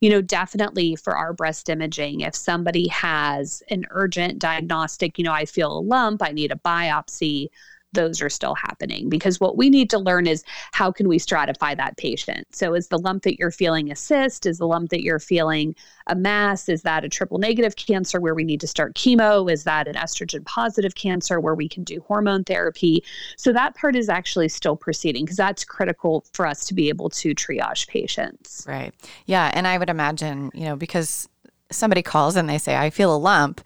You 0.00 0.10
know, 0.10 0.22
definitely 0.22 0.94
for 0.94 1.16
our 1.16 1.32
breast 1.32 1.68
imaging, 1.68 2.20
if 2.20 2.36
somebody 2.36 2.86
has 2.88 3.62
an 3.68 3.84
urgent 3.90 4.38
diagnostic, 4.38 5.18
you 5.18 5.24
know, 5.24 5.32
I 5.32 5.44
feel 5.44 5.76
a 5.76 5.80
lump, 5.80 6.22
I 6.22 6.30
need 6.30 6.52
a 6.52 6.56
biopsy, 6.56 7.48
those 7.92 8.20
are 8.20 8.30
still 8.30 8.54
happening 8.54 9.08
because 9.08 9.38
what 9.38 9.56
we 9.56 9.70
need 9.70 9.88
to 9.90 9.98
learn 9.98 10.26
is 10.26 10.42
how 10.72 10.90
can 10.90 11.08
we 11.08 11.18
stratify 11.18 11.76
that 11.76 11.96
patient? 11.96 12.46
So 12.52 12.74
is 12.74 12.88
the 12.88 12.98
lump 12.98 13.22
that 13.22 13.38
you're 13.38 13.50
feeling 13.50 13.90
a 13.90 13.96
cyst? 13.96 14.46
Is 14.46 14.58
the 14.58 14.66
lump 14.66 14.90
that 14.90 15.02
you're 15.02 15.18
feeling 15.18 15.74
a 16.08 16.16
mass? 16.16 16.68
Is 16.68 16.82
that 16.82 17.04
a 17.04 17.08
triple 17.08 17.38
negative 17.38 17.76
cancer 17.76 18.20
where 18.20 18.34
we 18.34 18.44
need 18.44 18.60
to 18.62 18.66
start 18.66 18.94
chemo? 18.94 19.50
Is 19.50 19.64
that 19.64 19.86
an 19.86 19.94
estrogen 19.94 20.44
positive 20.44 20.94
cancer 20.96 21.38
where 21.38 21.54
we 21.54 21.68
can 21.68 21.84
do 21.84 22.02
hormone 22.08 22.44
therapy? 22.44 23.04
So 23.36 23.52
that 23.52 23.76
part 23.76 23.94
is 23.94 24.08
actually 24.08 24.48
still 24.48 24.76
proceeding 24.76 25.24
because 25.24 25.36
that's 25.36 25.64
critical 25.64 26.24
for 26.32 26.46
us 26.46 26.64
to 26.66 26.74
be 26.74 26.88
able 26.88 27.10
to 27.10 27.34
triage 27.34 27.86
patients. 27.86 28.64
Right. 28.66 28.92
Yeah 29.26 29.52
and 29.52 29.66
i 29.66 29.78
would 29.78 29.90
imagine 29.90 30.50
you 30.54 30.64
know 30.64 30.76
because 30.76 31.28
somebody 31.70 32.02
calls 32.02 32.36
and 32.36 32.48
they 32.48 32.58
say 32.58 32.76
i 32.76 32.90
feel 32.90 33.14
a 33.14 33.16
lump 33.16 33.60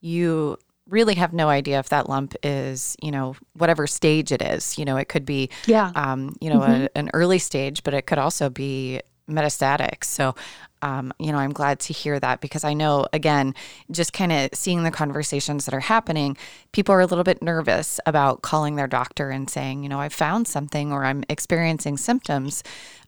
you 0.00 0.56
really 0.90 1.14
have 1.14 1.32
no 1.32 1.48
idea 1.48 1.78
if 1.78 1.88
that 1.88 2.08
lump 2.08 2.34
is, 2.42 2.96
you 3.02 3.10
know, 3.10 3.36
whatever 3.54 3.86
stage 3.86 4.32
it 4.32 4.42
is. 4.42 4.78
You 4.78 4.84
know, 4.84 4.96
it 4.96 5.08
could 5.08 5.24
be, 5.24 5.50
yeah, 5.66 5.92
um, 5.94 6.36
you 6.40 6.50
know, 6.50 6.60
mm-hmm. 6.60 6.82
a, 6.82 6.88
an 6.96 7.10
early 7.14 7.38
stage, 7.38 7.82
but 7.82 7.94
it 7.94 8.02
could 8.06 8.18
also 8.18 8.50
be 8.50 9.00
metastatic. 9.30 10.04
So, 10.04 10.34
um, 10.82 11.12
you 11.18 11.30
know, 11.30 11.38
I'm 11.38 11.52
glad 11.52 11.78
to 11.80 11.92
hear 11.92 12.18
that 12.20 12.40
because 12.40 12.64
I 12.64 12.74
know, 12.74 13.06
again, 13.12 13.54
just 13.90 14.12
kind 14.12 14.32
of 14.32 14.50
seeing 14.54 14.82
the 14.82 14.90
conversations 14.90 15.66
that 15.66 15.74
are 15.74 15.80
happening, 15.80 16.36
people 16.72 16.94
are 16.94 17.00
a 17.00 17.06
little 17.06 17.24
bit 17.24 17.42
nervous 17.42 18.00
about 18.06 18.42
calling 18.42 18.76
their 18.76 18.86
doctor 18.86 19.30
and 19.30 19.48
saying, 19.48 19.82
you 19.82 19.88
know, 19.88 20.00
I 20.00 20.08
found 20.08 20.48
something 20.48 20.92
or 20.92 21.04
I'm 21.04 21.22
experiencing 21.28 21.96
symptoms. 21.96 22.62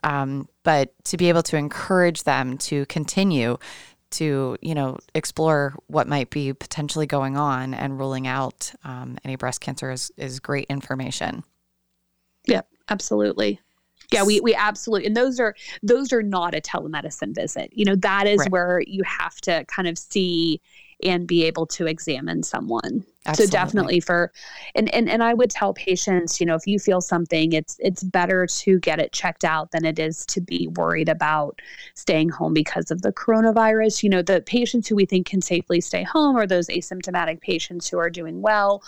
Um, 0.04 0.48
but 0.64 0.92
to 1.04 1.16
be 1.16 1.28
able 1.28 1.42
to 1.44 1.56
encourage 1.56 2.24
them 2.24 2.58
to 2.58 2.86
continue 2.86 3.58
to 4.12 4.56
you 4.60 4.74
know 4.74 4.98
explore 5.14 5.74
what 5.86 6.08
might 6.08 6.30
be 6.30 6.52
potentially 6.52 7.06
going 7.06 7.36
on 7.36 7.74
and 7.74 7.98
ruling 7.98 8.26
out 8.26 8.72
um, 8.84 9.18
any 9.24 9.36
breast 9.36 9.60
cancer 9.60 9.90
is 9.90 10.10
is 10.16 10.40
great 10.40 10.66
information. 10.68 11.44
Yeah, 12.46 12.62
absolutely. 12.88 13.60
Yeah 14.10 14.24
we, 14.24 14.40
we 14.40 14.54
absolutely 14.54 15.06
and 15.06 15.16
those 15.16 15.40
are 15.40 15.54
those 15.82 16.12
are 16.12 16.22
not 16.22 16.54
a 16.54 16.60
telemedicine 16.60 17.34
visit. 17.34 17.70
You 17.72 17.84
know 17.84 17.96
that 17.96 18.26
is 18.26 18.40
right. 18.40 18.50
where 18.50 18.82
you 18.86 19.02
have 19.04 19.40
to 19.42 19.64
kind 19.66 19.88
of 19.88 19.96
see 19.96 20.60
and 21.02 21.26
be 21.26 21.44
able 21.44 21.66
to 21.66 21.86
examine 21.86 22.42
someone. 22.42 23.04
Absolutely. 23.24 23.46
So 23.46 23.52
definitely 23.52 24.00
for 24.00 24.32
and, 24.74 24.92
and 24.92 25.08
and 25.08 25.22
I 25.22 25.32
would 25.32 25.50
tell 25.50 25.74
patients, 25.74 26.40
you 26.40 26.46
know, 26.46 26.56
if 26.56 26.66
you 26.66 26.78
feel 26.78 27.00
something, 27.00 27.52
it's 27.52 27.76
it's 27.78 28.02
better 28.02 28.46
to 28.46 28.80
get 28.80 28.98
it 28.98 29.12
checked 29.12 29.44
out 29.44 29.70
than 29.70 29.84
it 29.84 29.98
is 29.98 30.26
to 30.26 30.40
be 30.40 30.68
worried 30.76 31.08
about 31.08 31.60
staying 31.94 32.30
home 32.30 32.52
because 32.52 32.90
of 32.90 33.02
the 33.02 33.12
coronavirus. 33.12 34.02
You 34.02 34.10
know, 34.10 34.22
the 34.22 34.40
patients 34.40 34.88
who 34.88 34.96
we 34.96 35.06
think 35.06 35.28
can 35.28 35.40
safely 35.40 35.80
stay 35.80 36.02
home 36.02 36.36
are 36.36 36.46
those 36.46 36.66
asymptomatic 36.68 37.40
patients 37.40 37.88
who 37.88 37.98
are 37.98 38.10
doing 38.10 38.42
well 38.42 38.82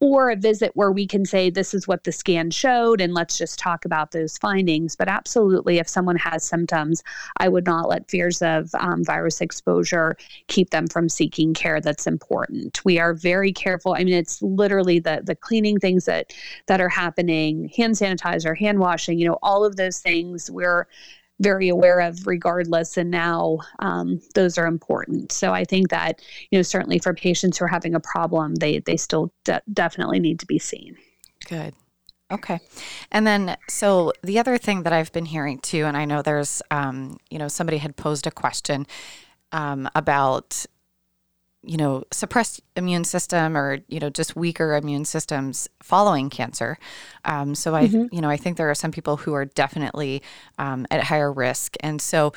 or 0.00 0.30
a 0.30 0.36
visit 0.36 0.72
where 0.74 0.90
we 0.90 1.06
can 1.06 1.24
say 1.26 1.50
this 1.50 1.74
is 1.74 1.86
what 1.86 2.04
the 2.04 2.12
scan 2.12 2.50
showed 2.50 3.00
and 3.00 3.12
let's 3.12 3.36
just 3.36 3.58
talk 3.58 3.84
about 3.84 4.12
those 4.12 4.38
findings. 4.38 4.96
But 4.96 5.08
absolutely 5.08 5.78
if 5.78 5.88
someone 5.88 6.16
has 6.16 6.42
symptoms 6.42 7.02
i 7.36 7.48
would 7.48 7.66
not 7.66 7.88
let 7.88 8.10
fears 8.10 8.42
of 8.42 8.74
um, 8.74 9.04
virus 9.04 9.40
exposure 9.40 10.16
keep 10.48 10.70
them 10.70 10.86
from 10.86 11.08
seeking 11.08 11.54
care 11.54 11.80
that's 11.80 12.06
important. 12.06 12.84
We 12.84 12.98
are 12.98 13.14
very 13.14 13.52
careful. 13.52 13.94
I 13.94 14.04
mean 14.04 14.14
it's 14.14 14.40
literally 14.42 14.98
the 14.98 15.20
the 15.22 15.36
cleaning 15.36 15.78
things 15.78 16.06
that 16.06 16.32
that 16.66 16.80
are 16.80 16.88
happening 16.88 17.70
hand 17.76 17.94
sanitizer 17.94 18.56
hand 18.56 18.78
washing 18.78 19.18
you 19.18 19.28
know 19.28 19.38
all 19.42 19.64
of 19.64 19.76
those 19.76 19.98
things. 19.98 20.50
We're 20.50 20.86
very 21.40 21.68
aware 21.68 22.00
of 22.00 22.26
regardless 22.26 22.96
and 22.96 23.10
now 23.10 23.58
um, 23.80 24.20
those 24.34 24.58
are 24.58 24.66
important. 24.66 25.32
So 25.32 25.52
i 25.52 25.64
think 25.64 25.88
that 25.90 26.22
you 26.50 26.58
know 26.58 26.62
certainly 26.62 26.98
for 26.98 27.14
patients 27.14 27.58
who 27.58 27.64
are 27.64 27.68
having 27.68 27.94
a 27.94 28.00
problem 28.00 28.54
they 28.56 28.78
they 28.80 28.96
still 28.96 29.32
de- 29.44 29.62
definitely 29.72 30.20
need 30.20 30.38
to 30.40 30.46
be 30.46 30.58
seen. 30.58 30.96
Good. 31.46 31.74
Okay. 32.30 32.60
And 33.10 33.26
then 33.26 33.56
so 33.68 34.12
the 34.22 34.38
other 34.38 34.56
thing 34.56 34.84
that 34.84 34.92
i've 34.92 35.12
been 35.12 35.26
hearing 35.26 35.58
too 35.58 35.84
and 35.84 35.96
i 35.96 36.04
know 36.04 36.22
there's 36.22 36.62
um, 36.70 37.18
you 37.30 37.38
know 37.38 37.48
somebody 37.48 37.78
had 37.78 37.96
posed 37.96 38.26
a 38.26 38.30
question 38.30 38.86
um, 39.52 39.88
about 39.94 40.64
you 41.62 41.76
know, 41.76 42.04
suppressed 42.10 42.62
immune 42.74 43.04
system 43.04 43.56
or, 43.56 43.78
you 43.88 44.00
know, 44.00 44.08
just 44.08 44.34
weaker 44.34 44.74
immune 44.76 45.04
systems 45.04 45.68
following 45.82 46.30
cancer. 46.30 46.78
Um, 47.24 47.54
so 47.54 47.74
I, 47.74 47.86
mm-hmm. 47.86 48.14
you 48.14 48.22
know, 48.22 48.30
I 48.30 48.38
think 48.38 48.56
there 48.56 48.70
are 48.70 48.74
some 48.74 48.92
people 48.92 49.18
who 49.18 49.34
are 49.34 49.44
definitely 49.44 50.22
um, 50.58 50.86
at 50.90 51.04
higher 51.04 51.30
risk. 51.30 51.76
And 51.80 52.00
so, 52.00 52.32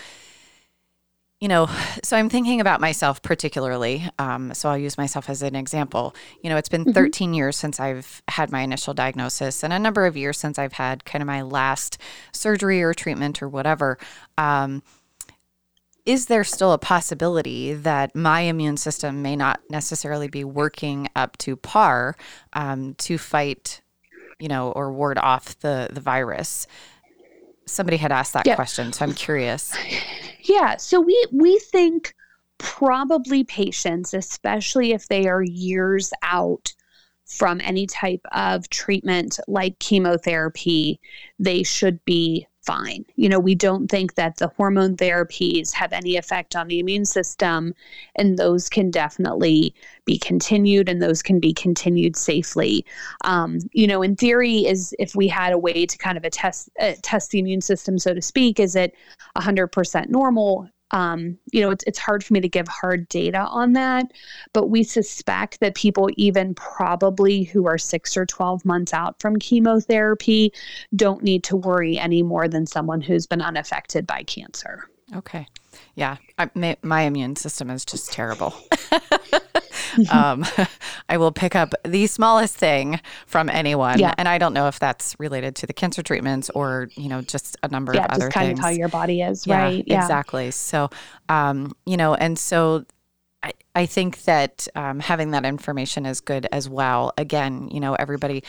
you 1.40 1.48
know, 1.48 1.70
so 2.04 2.18
I'm 2.18 2.30
thinking 2.30 2.60
about 2.60 2.82
myself 2.82 3.22
particularly. 3.22 4.08
Um, 4.20 4.54
so 4.54 4.70
I'll 4.70 4.78
use 4.78 4.98
myself 4.98 5.30
as 5.30 5.42
an 5.42 5.56
example. 5.56 6.16
You 6.42 6.50
know, 6.50 6.58
it's 6.58 6.70
been 6.70 6.84
mm-hmm. 6.84 6.94
13 6.94 7.34
years 7.34 7.56
since 7.56 7.80
I've 7.80 8.22
had 8.28 8.52
my 8.52 8.62
initial 8.62 8.94
diagnosis 8.94 9.64
and 9.64 9.72
a 9.72 9.80
number 9.80 10.06
of 10.06 10.18
years 10.18 10.38
since 10.38 10.60
I've 10.60 10.74
had 10.74 11.06
kind 11.06 11.22
of 11.22 11.28
my 11.28 11.44
last 11.44 11.98
surgery 12.34 12.84
or 12.84 12.94
treatment 12.94 13.42
or 13.42 13.48
whatever. 13.48 13.98
Um, 14.38 14.84
is 16.06 16.26
there 16.26 16.44
still 16.44 16.74
a 16.74 16.78
possibility 16.78 17.74
that 17.74 18.16
my 18.16 18.42
immune 18.42 18.78
system 18.78 19.22
may 19.22 19.36
not 19.36 19.62
necessarily 19.70 20.28
be 20.28 20.44
working 20.44 21.08
up 21.16 21.38
to 21.38 21.56
par 21.56 22.16
um, 22.54 22.94
to 22.96 23.18
fight, 23.18 23.82
you 24.40 24.50
know, 24.50 24.72
or 24.72 24.92
ward 24.92 25.18
off 25.18 25.58
the 25.60 25.90
the 25.92 26.02
virus? 26.02 26.68
Somebody 27.66 27.96
had 27.98 28.12
asked 28.12 28.34
that 28.34 28.46
yeah. 28.46 28.56
question, 28.56 28.92
so 28.92 29.06
I'm 29.06 29.14
curious. 29.14 29.76
Yeah, 30.46 30.76
so 30.76 31.00
we 31.00 31.26
we 31.32 31.58
think 31.58 32.14
probably 32.58 33.46
patients, 33.46 34.14
especially 34.14 34.92
if 34.92 35.08
they 35.08 35.30
are 35.30 35.42
years 35.42 36.12
out 36.22 36.74
from 37.26 37.62
any 37.64 37.88
type 37.88 38.20
of 38.34 38.70
treatment 38.70 39.40
like 39.48 39.80
chemotherapy, 39.80 41.00
they 41.40 41.64
should 41.64 42.04
be 42.04 42.46
fine. 42.66 43.06
You 43.16 43.30
know, 43.30 43.40
we 43.40 43.56
don't 43.56 43.90
think 43.90 44.16
that 44.16 44.38
the 44.38 44.48
hormone 44.48 44.96
therapies 44.98 45.74
have 45.74 45.94
any 45.94 46.18
effect 46.18 46.56
on 46.56 46.68
the 46.68 46.80
immune 46.80 47.06
system, 47.06 47.74
and 48.16 48.38
those 48.38 48.70
can 48.70 48.92
definitely 48.92 49.74
be 50.06 50.18
continued, 50.18 50.90
and 50.90 51.02
those 51.02 51.22
can 51.22 51.40
be 51.40 51.54
continued 51.54 52.16
safely. 52.16 52.86
Um, 53.24 53.60
you 53.72 53.88
know, 53.88 54.02
in 54.02 54.16
theory, 54.16 54.66
is 54.66 54.96
if 55.00 55.16
we 55.16 55.28
had 55.28 55.54
a 55.54 55.58
way 55.58 55.86
to 55.86 55.98
kind 55.98 56.18
of 56.18 56.24
a 56.24 56.30
test 56.30 56.70
uh, 56.80 56.94
test 57.02 57.32
the 57.32 57.40
immune 57.40 57.62
system, 57.62 57.98
so 57.98 58.14
to 58.14 58.22
speak, 58.22 58.60
is 58.60 58.76
it 58.76 58.96
100% 59.38 60.10
normal? 60.10 60.70
Um, 60.94 61.38
you 61.52 61.60
know, 61.60 61.72
it's, 61.72 61.84
it's 61.86 62.00
hard 62.00 62.24
for 62.24 62.34
me 62.34 62.40
to 62.40 62.48
give 62.48 62.68
hard 62.68 63.10
data 63.10 63.40
on 63.40 63.74
that, 63.74 64.12
but 64.54 64.70
we 64.70 64.84
suspect 64.84 65.60
that 65.60 65.74
people, 65.74 66.10
even 66.18 66.54
probably 66.54 67.44
who 67.44 67.66
are 67.66 67.80
six 67.80 68.16
or 68.16 68.26
12 68.28 68.64
months 68.64 68.94
out 68.94 69.20
from 69.20 69.38
chemotherapy, 69.38 70.54
don't 70.96 71.24
need 71.24 71.44
to 71.44 71.58
worry 71.58 71.98
any 71.98 72.22
more 72.22 72.48
than 72.48 72.68
someone 72.68 73.02
who's 73.02 73.26
been 73.26 73.42
unaffected 73.42 74.06
by 74.06 74.22
cancer. 74.24 74.88
Okay. 75.16 75.48
Yeah. 75.96 76.18
I, 76.38 76.50
my, 76.56 76.78
my 76.82 77.02
immune 77.02 77.36
system 77.36 77.70
is 77.70 77.86
just 77.86 78.12
terrible. 78.12 78.54
um, 80.12 80.46
I 81.10 81.18
will 81.18 81.32
pick 81.32 81.56
up 81.56 81.74
the 81.86 82.08
smallest 82.08 82.56
thing 82.56 83.00
from 83.28 83.50
anyone. 83.50 84.00
Yeah. 84.00 84.14
And 84.18 84.28
I 84.28 84.38
don't 84.38 84.54
know 84.54 84.68
if 84.68 84.80
that's 84.80 85.16
related 85.20 85.56
to 85.58 85.68
the 85.68 85.74
cancer 85.74 86.02
treatments 86.02 86.50
or, 86.52 86.90
you 86.96 87.10
know, 87.10 87.22
just 87.22 87.58
a 87.64 87.68
number 87.68 87.94
yeah, 87.94 88.06
of 88.06 88.12
other 88.12 88.30
kind 88.30 88.48
things. 88.48 88.60
of 88.60 88.66
how 88.66 88.72
your 88.72 88.90
body 88.90 89.22
is, 89.22 89.46
yeah, 89.46 89.64
right? 89.64 89.84
Yeah, 89.86 90.02
exactly. 90.02 90.52
So, 90.52 90.90
um, 91.30 91.74
you 91.86 91.98
know, 91.98 92.16
and 92.16 92.40
so 92.40 92.86
I, 93.44 93.52
I 93.76 93.86
think 93.86 94.24
that 94.24 94.68
um, 94.76 95.00
having 95.00 95.32
that 95.32 95.46
information 95.46 96.06
is 96.06 96.22
good 96.22 96.48
as 96.52 96.68
well. 96.68 97.14
Again, 97.18 97.70
you 97.72 97.80
know, 97.80 97.94
everybody 97.94 98.44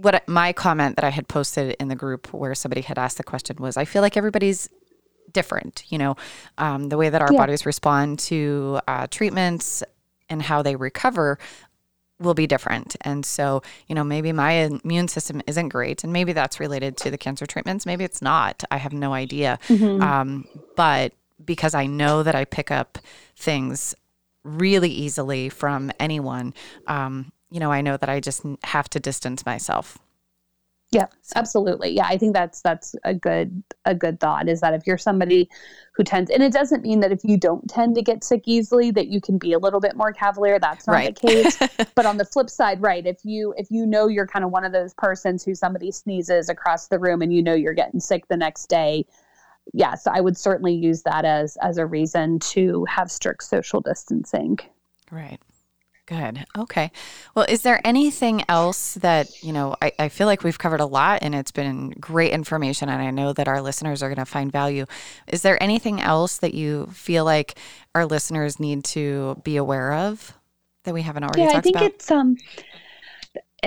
what 0.00 0.26
my 0.28 0.52
comment 0.52 0.96
that 0.96 1.04
I 1.04 1.10
had 1.10 1.28
posted 1.28 1.76
in 1.78 1.86
the 1.86 1.94
group 1.94 2.32
where 2.32 2.54
somebody 2.56 2.80
had 2.80 2.98
asked 2.98 3.16
the 3.16 3.22
question 3.22 3.56
was 3.60 3.76
I 3.76 3.84
feel 3.84 4.02
like 4.02 4.16
everybody's 4.16 4.68
different 5.34 5.84
you 5.88 5.98
know 5.98 6.16
um, 6.56 6.88
the 6.88 6.96
way 6.96 7.10
that 7.10 7.20
our 7.20 7.32
yeah. 7.32 7.38
bodies 7.38 7.66
respond 7.66 8.18
to 8.18 8.80
uh, 8.88 9.06
treatments 9.10 9.82
and 10.30 10.40
how 10.40 10.62
they 10.62 10.76
recover 10.76 11.38
will 12.20 12.34
be 12.34 12.46
different. 12.46 12.96
And 13.02 13.24
so, 13.24 13.62
you 13.88 13.94
know, 13.94 14.04
maybe 14.04 14.32
my 14.32 14.52
immune 14.52 15.08
system 15.08 15.42
isn't 15.46 15.68
great, 15.68 16.04
and 16.04 16.12
maybe 16.12 16.32
that's 16.32 16.60
related 16.60 16.96
to 16.98 17.10
the 17.10 17.18
cancer 17.18 17.46
treatments. 17.46 17.86
Maybe 17.86 18.04
it's 18.04 18.22
not. 18.22 18.64
I 18.70 18.76
have 18.76 18.92
no 18.92 19.12
idea. 19.12 19.58
Mm-hmm. 19.68 20.02
Um, 20.02 20.48
but 20.76 21.12
because 21.44 21.74
I 21.74 21.86
know 21.86 22.22
that 22.22 22.34
I 22.34 22.44
pick 22.44 22.70
up 22.70 22.98
things 23.36 23.94
really 24.44 24.90
easily 24.90 25.48
from 25.48 25.90
anyone, 25.98 26.54
um, 26.86 27.32
you 27.50 27.60
know, 27.60 27.72
I 27.72 27.80
know 27.80 27.96
that 27.96 28.08
I 28.08 28.20
just 28.20 28.42
have 28.64 28.88
to 28.90 29.00
distance 29.00 29.44
myself. 29.44 29.98
Yeah, 30.94 31.06
absolutely. 31.34 31.90
Yeah, 31.90 32.06
I 32.06 32.16
think 32.16 32.34
that's 32.34 32.60
that's 32.60 32.94
a 33.04 33.12
good 33.12 33.62
a 33.84 33.94
good 33.94 34.20
thought 34.20 34.48
is 34.48 34.60
that 34.60 34.74
if 34.74 34.86
you're 34.86 34.98
somebody 34.98 35.48
who 35.92 36.04
tends 36.04 36.30
and 36.30 36.42
it 36.42 36.52
doesn't 36.52 36.82
mean 36.82 37.00
that 37.00 37.10
if 37.10 37.24
you 37.24 37.36
don't 37.36 37.68
tend 37.68 37.94
to 37.96 38.02
get 38.02 38.22
sick 38.22 38.42
easily 38.46 38.90
that 38.92 39.08
you 39.08 39.20
can 39.20 39.36
be 39.38 39.52
a 39.52 39.58
little 39.58 39.80
bit 39.80 39.96
more 39.96 40.12
cavalier. 40.12 40.58
That's 40.58 40.86
not 40.86 40.92
right. 40.92 41.18
the 41.20 41.26
case. 41.26 41.58
but 41.94 42.06
on 42.06 42.16
the 42.16 42.24
flip 42.24 42.48
side, 42.48 42.80
right, 42.80 43.04
if 43.04 43.24
you 43.24 43.54
if 43.56 43.70
you 43.70 43.86
know 43.86 44.06
you're 44.06 44.26
kind 44.26 44.44
of 44.44 44.50
one 44.50 44.64
of 44.64 44.72
those 44.72 44.94
persons 44.94 45.44
who 45.44 45.54
somebody 45.54 45.90
sneezes 45.90 46.48
across 46.48 46.88
the 46.88 46.98
room 46.98 47.22
and 47.22 47.32
you 47.32 47.42
know 47.42 47.54
you're 47.54 47.74
getting 47.74 48.00
sick 48.00 48.28
the 48.28 48.36
next 48.36 48.66
day, 48.66 49.04
yes, 49.72 50.06
I 50.06 50.20
would 50.20 50.36
certainly 50.36 50.74
use 50.74 51.02
that 51.02 51.24
as 51.24 51.56
as 51.62 51.78
a 51.78 51.86
reason 51.86 52.38
to 52.40 52.84
have 52.84 53.10
strict 53.10 53.42
social 53.42 53.80
distancing. 53.80 54.58
Right. 55.10 55.40
Good. 56.06 56.44
Okay. 56.58 56.90
Well, 57.34 57.46
is 57.48 57.62
there 57.62 57.80
anything 57.82 58.44
else 58.46 58.94
that, 58.94 59.42
you 59.42 59.54
know, 59.54 59.74
I, 59.80 59.90
I 59.98 60.08
feel 60.10 60.26
like 60.26 60.44
we've 60.44 60.58
covered 60.58 60.80
a 60.80 60.86
lot 60.86 61.20
and 61.22 61.34
it's 61.34 61.50
been 61.50 61.90
great 61.98 62.32
information 62.32 62.90
and 62.90 63.00
I 63.00 63.10
know 63.10 63.32
that 63.32 63.48
our 63.48 63.62
listeners 63.62 64.02
are 64.02 64.08
going 64.08 64.18
to 64.18 64.26
find 64.26 64.52
value. 64.52 64.84
Is 65.26 65.40
there 65.40 65.60
anything 65.62 66.02
else 66.02 66.36
that 66.38 66.52
you 66.52 66.88
feel 66.92 67.24
like 67.24 67.58
our 67.94 68.04
listeners 68.04 68.60
need 68.60 68.84
to 68.84 69.40
be 69.44 69.56
aware 69.56 69.94
of 69.94 70.34
that 70.82 70.92
we 70.92 71.00
haven't 71.00 71.24
already 71.24 71.40
yeah, 71.40 71.46
talked 71.46 71.56
I 71.58 71.60
think 71.60 71.76
about? 71.76 71.92
it's 71.94 72.10
um 72.10 72.36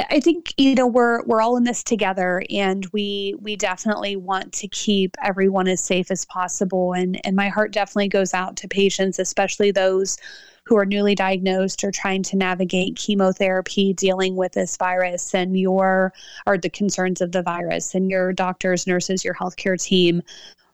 I 0.09 0.19
think 0.19 0.53
you 0.57 0.75
know 0.75 0.85
we're 0.85 1.23
we're 1.23 1.41
all 1.41 1.57
in 1.57 1.63
this 1.63 1.83
together 1.83 2.43
and 2.51 2.85
we 2.93 3.35
we 3.39 3.55
definitely 3.55 4.15
want 4.15 4.53
to 4.53 4.67
keep 4.67 5.15
everyone 5.23 5.67
as 5.67 5.83
safe 5.83 6.11
as 6.11 6.25
possible 6.25 6.93
and 6.93 7.19
and 7.25 7.35
my 7.35 7.49
heart 7.49 7.71
definitely 7.71 8.09
goes 8.09 8.33
out 8.33 8.55
to 8.57 8.67
patients 8.67 9.17
especially 9.17 9.71
those 9.71 10.17
who 10.67 10.77
are 10.77 10.85
newly 10.85 11.15
diagnosed 11.15 11.83
or 11.83 11.91
trying 11.91 12.23
to 12.23 12.35
navigate 12.35 12.95
chemotherapy 12.95 13.93
dealing 13.93 14.35
with 14.35 14.51
this 14.53 14.77
virus 14.77 15.33
and 15.33 15.57
your 15.57 16.13
or 16.45 16.57
the 16.57 16.69
concerns 16.69 17.21
of 17.21 17.31
the 17.31 17.41
virus 17.41 17.95
and 17.95 18.09
your 18.09 18.33
doctors 18.33 18.85
nurses 18.87 19.23
your 19.23 19.33
healthcare 19.33 19.81
team. 19.81 20.21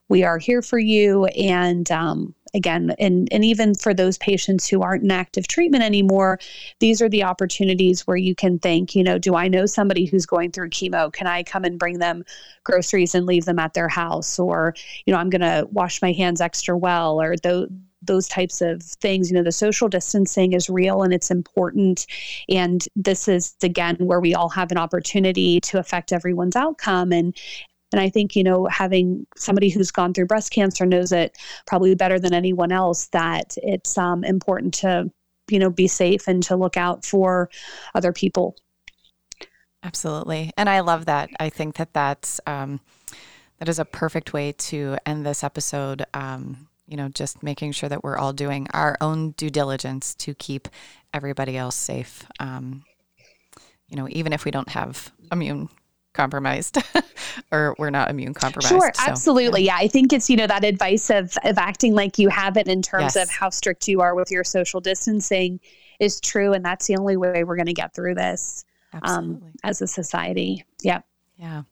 We 0.09 0.23
are 0.23 0.37
here 0.37 0.61
for 0.61 0.79
you. 0.79 1.25
And 1.27 1.89
um, 1.91 2.33
again 2.53 2.93
and 2.99 3.27
and 3.31 3.43
even 3.43 3.73
for 3.73 3.93
those 3.93 4.17
patients 4.19 4.67
who 4.67 4.81
aren't 4.81 5.03
in 5.03 5.11
active 5.11 5.47
treatment 5.47 5.83
anymore 5.83 6.39
these 6.79 7.01
are 7.01 7.09
the 7.09 7.23
opportunities 7.23 8.05
where 8.05 8.17
you 8.17 8.35
can 8.35 8.59
think 8.59 8.95
you 8.95 9.03
know 9.03 9.17
do 9.17 9.35
i 9.35 9.47
know 9.47 9.65
somebody 9.65 10.05
who's 10.05 10.25
going 10.25 10.51
through 10.51 10.69
chemo? 10.69 11.11
Can 11.11 11.27
i 11.27 11.43
come 11.43 11.63
and 11.63 11.79
bring 11.79 11.99
them 11.99 12.23
groceries 12.63 13.15
and 13.15 13.25
leave 13.25 13.45
them 13.45 13.59
at 13.59 13.73
their 13.73 13.87
house? 13.87 14.37
Or 14.37 14.75
you 15.05 15.13
know 15.13 15.19
i'm 15.19 15.29
going 15.29 15.41
to 15.41 15.67
wash 15.71 16.01
my 16.01 16.11
hands 16.11 16.41
extra 16.41 16.77
well 16.77 17.19
or 17.19 17.35
those 17.37 17.69
those 18.05 18.27
types 18.27 18.61
of 18.61 18.83
things. 18.83 19.29
You 19.29 19.37
know, 19.37 19.43
the 19.43 19.51
social 19.51 19.87
distancing 19.89 20.53
is 20.53 20.69
real 20.69 21.03
and 21.03 21.13
it's 21.13 21.31
important. 21.31 22.05
And 22.49 22.85
this 22.95 23.27
is, 23.27 23.55
again, 23.63 23.97
where 23.99 24.19
we 24.19 24.35
all 24.35 24.49
have 24.49 24.71
an 24.71 24.77
opportunity 24.77 25.59
to 25.61 25.79
affect 25.79 26.11
everyone's 26.11 26.55
outcome. 26.55 27.11
And 27.11 27.35
and 27.91 28.01
I 28.01 28.09
think, 28.09 28.35
you 28.35 28.43
know, 28.43 28.65
having 28.65 29.27
somebody 29.37 29.69
who's 29.69 29.91
gone 29.91 30.15
through 30.15 30.25
breast 30.25 30.51
cancer 30.51 30.83
knows 30.83 31.11
it 31.11 31.37
probably 31.67 31.93
better 31.93 32.19
than 32.19 32.33
anyone 32.33 32.71
else 32.71 33.07
that 33.09 33.55
it's 33.57 33.99
um, 33.99 34.23
important 34.23 34.73
to, 34.75 35.11
you 35.47 35.59
know, 35.59 35.69
be 35.69 35.87
safe 35.87 36.27
and 36.27 36.41
to 36.43 36.55
look 36.55 36.75
out 36.75 37.05
for 37.05 37.51
other 37.93 38.11
people. 38.11 38.55
Absolutely. 39.83 40.51
And 40.57 40.69
I 40.69 40.79
love 40.79 41.05
that. 41.05 41.29
I 41.39 41.49
think 41.49 41.75
that 41.75 41.93
that's, 41.93 42.41
um, 42.47 42.79
that 43.59 43.69
is 43.69 43.77
a 43.77 43.85
perfect 43.85 44.33
way 44.33 44.53
to 44.53 44.97
end 45.05 45.23
this 45.23 45.43
episode. 45.43 46.03
Um, 46.15 46.67
you 46.87 46.97
know, 46.97 47.09
just 47.09 47.43
making 47.43 47.71
sure 47.71 47.89
that 47.89 48.03
we're 48.03 48.17
all 48.17 48.33
doing 48.33 48.67
our 48.73 48.97
own 49.01 49.31
due 49.31 49.49
diligence 49.49 50.13
to 50.15 50.33
keep 50.35 50.67
everybody 51.13 51.57
else 51.57 51.75
safe. 51.75 52.25
Um, 52.39 52.83
you 53.87 53.97
know, 53.97 54.07
even 54.09 54.33
if 54.33 54.45
we 54.45 54.51
don't 54.51 54.69
have 54.69 55.11
immune 55.31 55.69
compromised 56.13 56.77
or 57.51 57.75
we're 57.77 57.89
not 57.89 58.09
immune 58.09 58.33
compromised. 58.33 58.69
Sure, 58.69 58.91
so, 58.95 59.03
absolutely. 59.07 59.63
Yeah. 59.63 59.79
yeah. 59.79 59.85
I 59.85 59.87
think 59.87 60.13
it's, 60.13 60.29
you 60.29 60.37
know, 60.37 60.47
that 60.47 60.63
advice 60.63 61.09
of, 61.09 61.35
of 61.43 61.57
acting 61.57 61.93
like 61.93 62.19
you 62.19 62.29
have 62.29 62.57
it 62.57 62.67
in 62.67 62.81
terms 62.81 63.15
yes. 63.15 63.23
of 63.23 63.29
how 63.29 63.49
strict 63.49 63.87
you 63.87 64.01
are 64.01 64.15
with 64.15 64.31
your 64.31 64.43
social 64.43 64.79
distancing 64.79 65.59
is 65.99 66.19
true. 66.19 66.53
And 66.53 66.63
that's 66.63 66.87
the 66.87 66.97
only 66.97 67.17
way 67.17 67.43
we're 67.43 67.55
going 67.55 67.67
to 67.67 67.73
get 67.73 67.93
through 67.93 68.15
this 68.15 68.65
um, 69.01 69.41
as 69.63 69.81
a 69.81 69.87
society. 69.87 70.65
Yeah. 70.81 71.01
Yeah. 71.37 71.63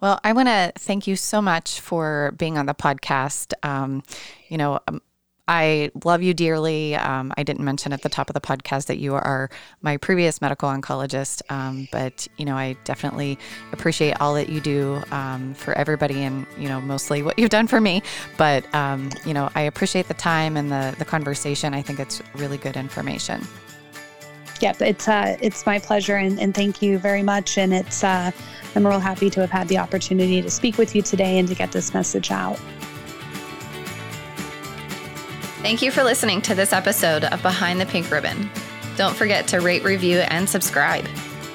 Well, 0.00 0.20
I 0.22 0.32
want 0.32 0.48
to 0.48 0.72
thank 0.76 1.06
you 1.06 1.16
so 1.16 1.42
much 1.42 1.80
for 1.80 2.32
being 2.38 2.56
on 2.56 2.66
the 2.66 2.74
podcast. 2.74 3.52
Um, 3.62 4.02
you 4.48 4.56
know, 4.56 4.78
um, 4.86 5.02
I 5.48 5.90
love 6.04 6.22
you 6.22 6.34
dearly. 6.34 6.94
Um, 6.94 7.32
I 7.36 7.42
didn't 7.42 7.64
mention 7.64 7.92
at 7.94 8.02
the 8.02 8.10
top 8.10 8.28
of 8.28 8.34
the 8.34 8.40
podcast 8.40 8.86
that 8.86 8.98
you 8.98 9.14
are 9.14 9.48
my 9.80 9.96
previous 9.96 10.42
medical 10.42 10.68
oncologist, 10.68 11.40
um, 11.50 11.88
but 11.90 12.28
you 12.36 12.44
know 12.44 12.54
I 12.54 12.76
definitely 12.84 13.38
appreciate 13.72 14.20
all 14.20 14.34
that 14.34 14.50
you 14.50 14.60
do 14.60 15.02
um, 15.10 15.54
for 15.54 15.72
everybody, 15.72 16.22
and 16.22 16.46
you 16.58 16.68
know 16.68 16.82
mostly 16.82 17.22
what 17.22 17.38
you've 17.38 17.50
done 17.50 17.66
for 17.66 17.80
me. 17.80 18.02
But 18.36 18.72
um, 18.74 19.08
you 19.24 19.32
know 19.32 19.50
I 19.54 19.62
appreciate 19.62 20.06
the 20.06 20.14
time 20.14 20.58
and 20.58 20.70
the 20.70 20.94
the 20.98 21.06
conversation. 21.06 21.72
I 21.72 21.80
think 21.80 21.98
it's 21.98 22.22
really 22.34 22.58
good 22.58 22.76
information. 22.76 23.40
Yep, 24.60 24.82
it's 24.82 25.08
uh, 25.08 25.36
it's 25.40 25.66
my 25.66 25.78
pleasure, 25.78 26.16
and, 26.16 26.40
and 26.40 26.54
thank 26.54 26.82
you 26.82 26.98
very 26.98 27.22
much. 27.22 27.58
And 27.58 27.72
it's 27.72 28.02
uh, 28.02 28.30
I'm 28.74 28.86
real 28.86 29.00
happy 29.00 29.30
to 29.30 29.40
have 29.40 29.50
had 29.50 29.68
the 29.68 29.78
opportunity 29.78 30.42
to 30.42 30.50
speak 30.50 30.78
with 30.78 30.94
you 30.94 31.02
today 31.02 31.38
and 31.38 31.48
to 31.48 31.54
get 31.54 31.72
this 31.72 31.94
message 31.94 32.30
out. 32.30 32.58
Thank 35.62 35.82
you 35.82 35.90
for 35.90 36.04
listening 36.04 36.40
to 36.42 36.54
this 36.54 36.72
episode 36.72 37.24
of 37.24 37.42
Behind 37.42 37.80
the 37.80 37.86
Pink 37.86 38.10
Ribbon. 38.10 38.48
Don't 38.96 39.16
forget 39.16 39.46
to 39.48 39.60
rate, 39.60 39.84
review, 39.84 40.18
and 40.18 40.48
subscribe. 40.48 41.04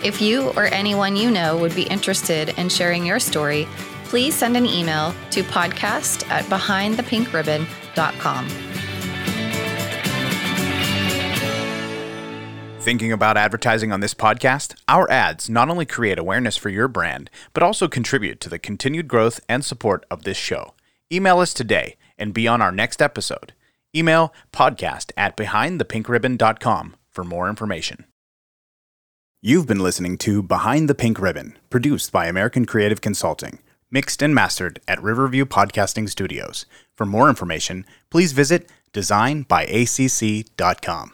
If 0.03 0.21
you 0.21 0.49
or 0.51 0.65
anyone 0.65 1.15
you 1.15 1.31
know 1.31 1.57
would 1.57 1.75
be 1.75 1.83
interested 1.83 2.49
in 2.59 2.67
sharing 2.67 3.05
your 3.05 3.19
story, 3.19 3.67
please 4.05 4.35
send 4.35 4.57
an 4.57 4.65
email 4.65 5.15
to 5.31 5.43
podcast 5.43 6.29
at 6.29 6.43
behindthepinkribbon.com. 6.45 8.47
Thinking 12.83 13.11
about 13.13 13.37
advertising 13.37 13.93
on 13.93 14.01
this 14.01 14.13
podcast? 14.13 14.75
Our 14.89 15.09
ads 15.09 15.49
not 15.49 15.69
only 15.69 15.85
create 15.85 16.19
awareness 16.19 16.57
for 16.57 16.67
your 16.67 16.89
brand, 16.89 17.29
but 17.53 17.63
also 17.63 17.87
contribute 17.87 18.41
to 18.41 18.49
the 18.49 18.59
continued 18.59 19.07
growth 19.07 19.39
and 19.47 19.63
support 19.63 20.05
of 20.11 20.23
this 20.23 20.35
show. 20.35 20.73
Email 21.09 21.39
us 21.39 21.53
today 21.53 21.95
and 22.17 22.33
be 22.33 22.45
on 22.45 22.61
our 22.61 22.73
next 22.73 23.01
episode. 23.01 23.53
Email 23.95 24.33
podcast 24.51 25.13
at 25.15 25.37
behindthepinkribbon.com 25.37 26.97
for 27.09 27.23
more 27.23 27.47
information. 27.47 28.03
You've 29.41 29.67
been 29.67 29.79
listening 29.79 30.17
to 30.17 30.43
Behind 30.43 30.89
the 30.89 30.95
Pink 30.95 31.21
Ribbon, 31.21 31.57
produced 31.69 32.11
by 32.11 32.25
American 32.25 32.65
Creative 32.65 32.99
Consulting, 32.99 33.59
mixed 33.91 34.21
and 34.21 34.35
mastered 34.35 34.81
at 34.89 35.01
Riverview 35.01 35.45
Podcasting 35.45 36.09
Studios. 36.09 36.65
For 36.97 37.05
more 37.05 37.29
information, 37.29 37.85
please 38.09 38.33
visit 38.33 38.69
designbyacc.com. 38.91 41.13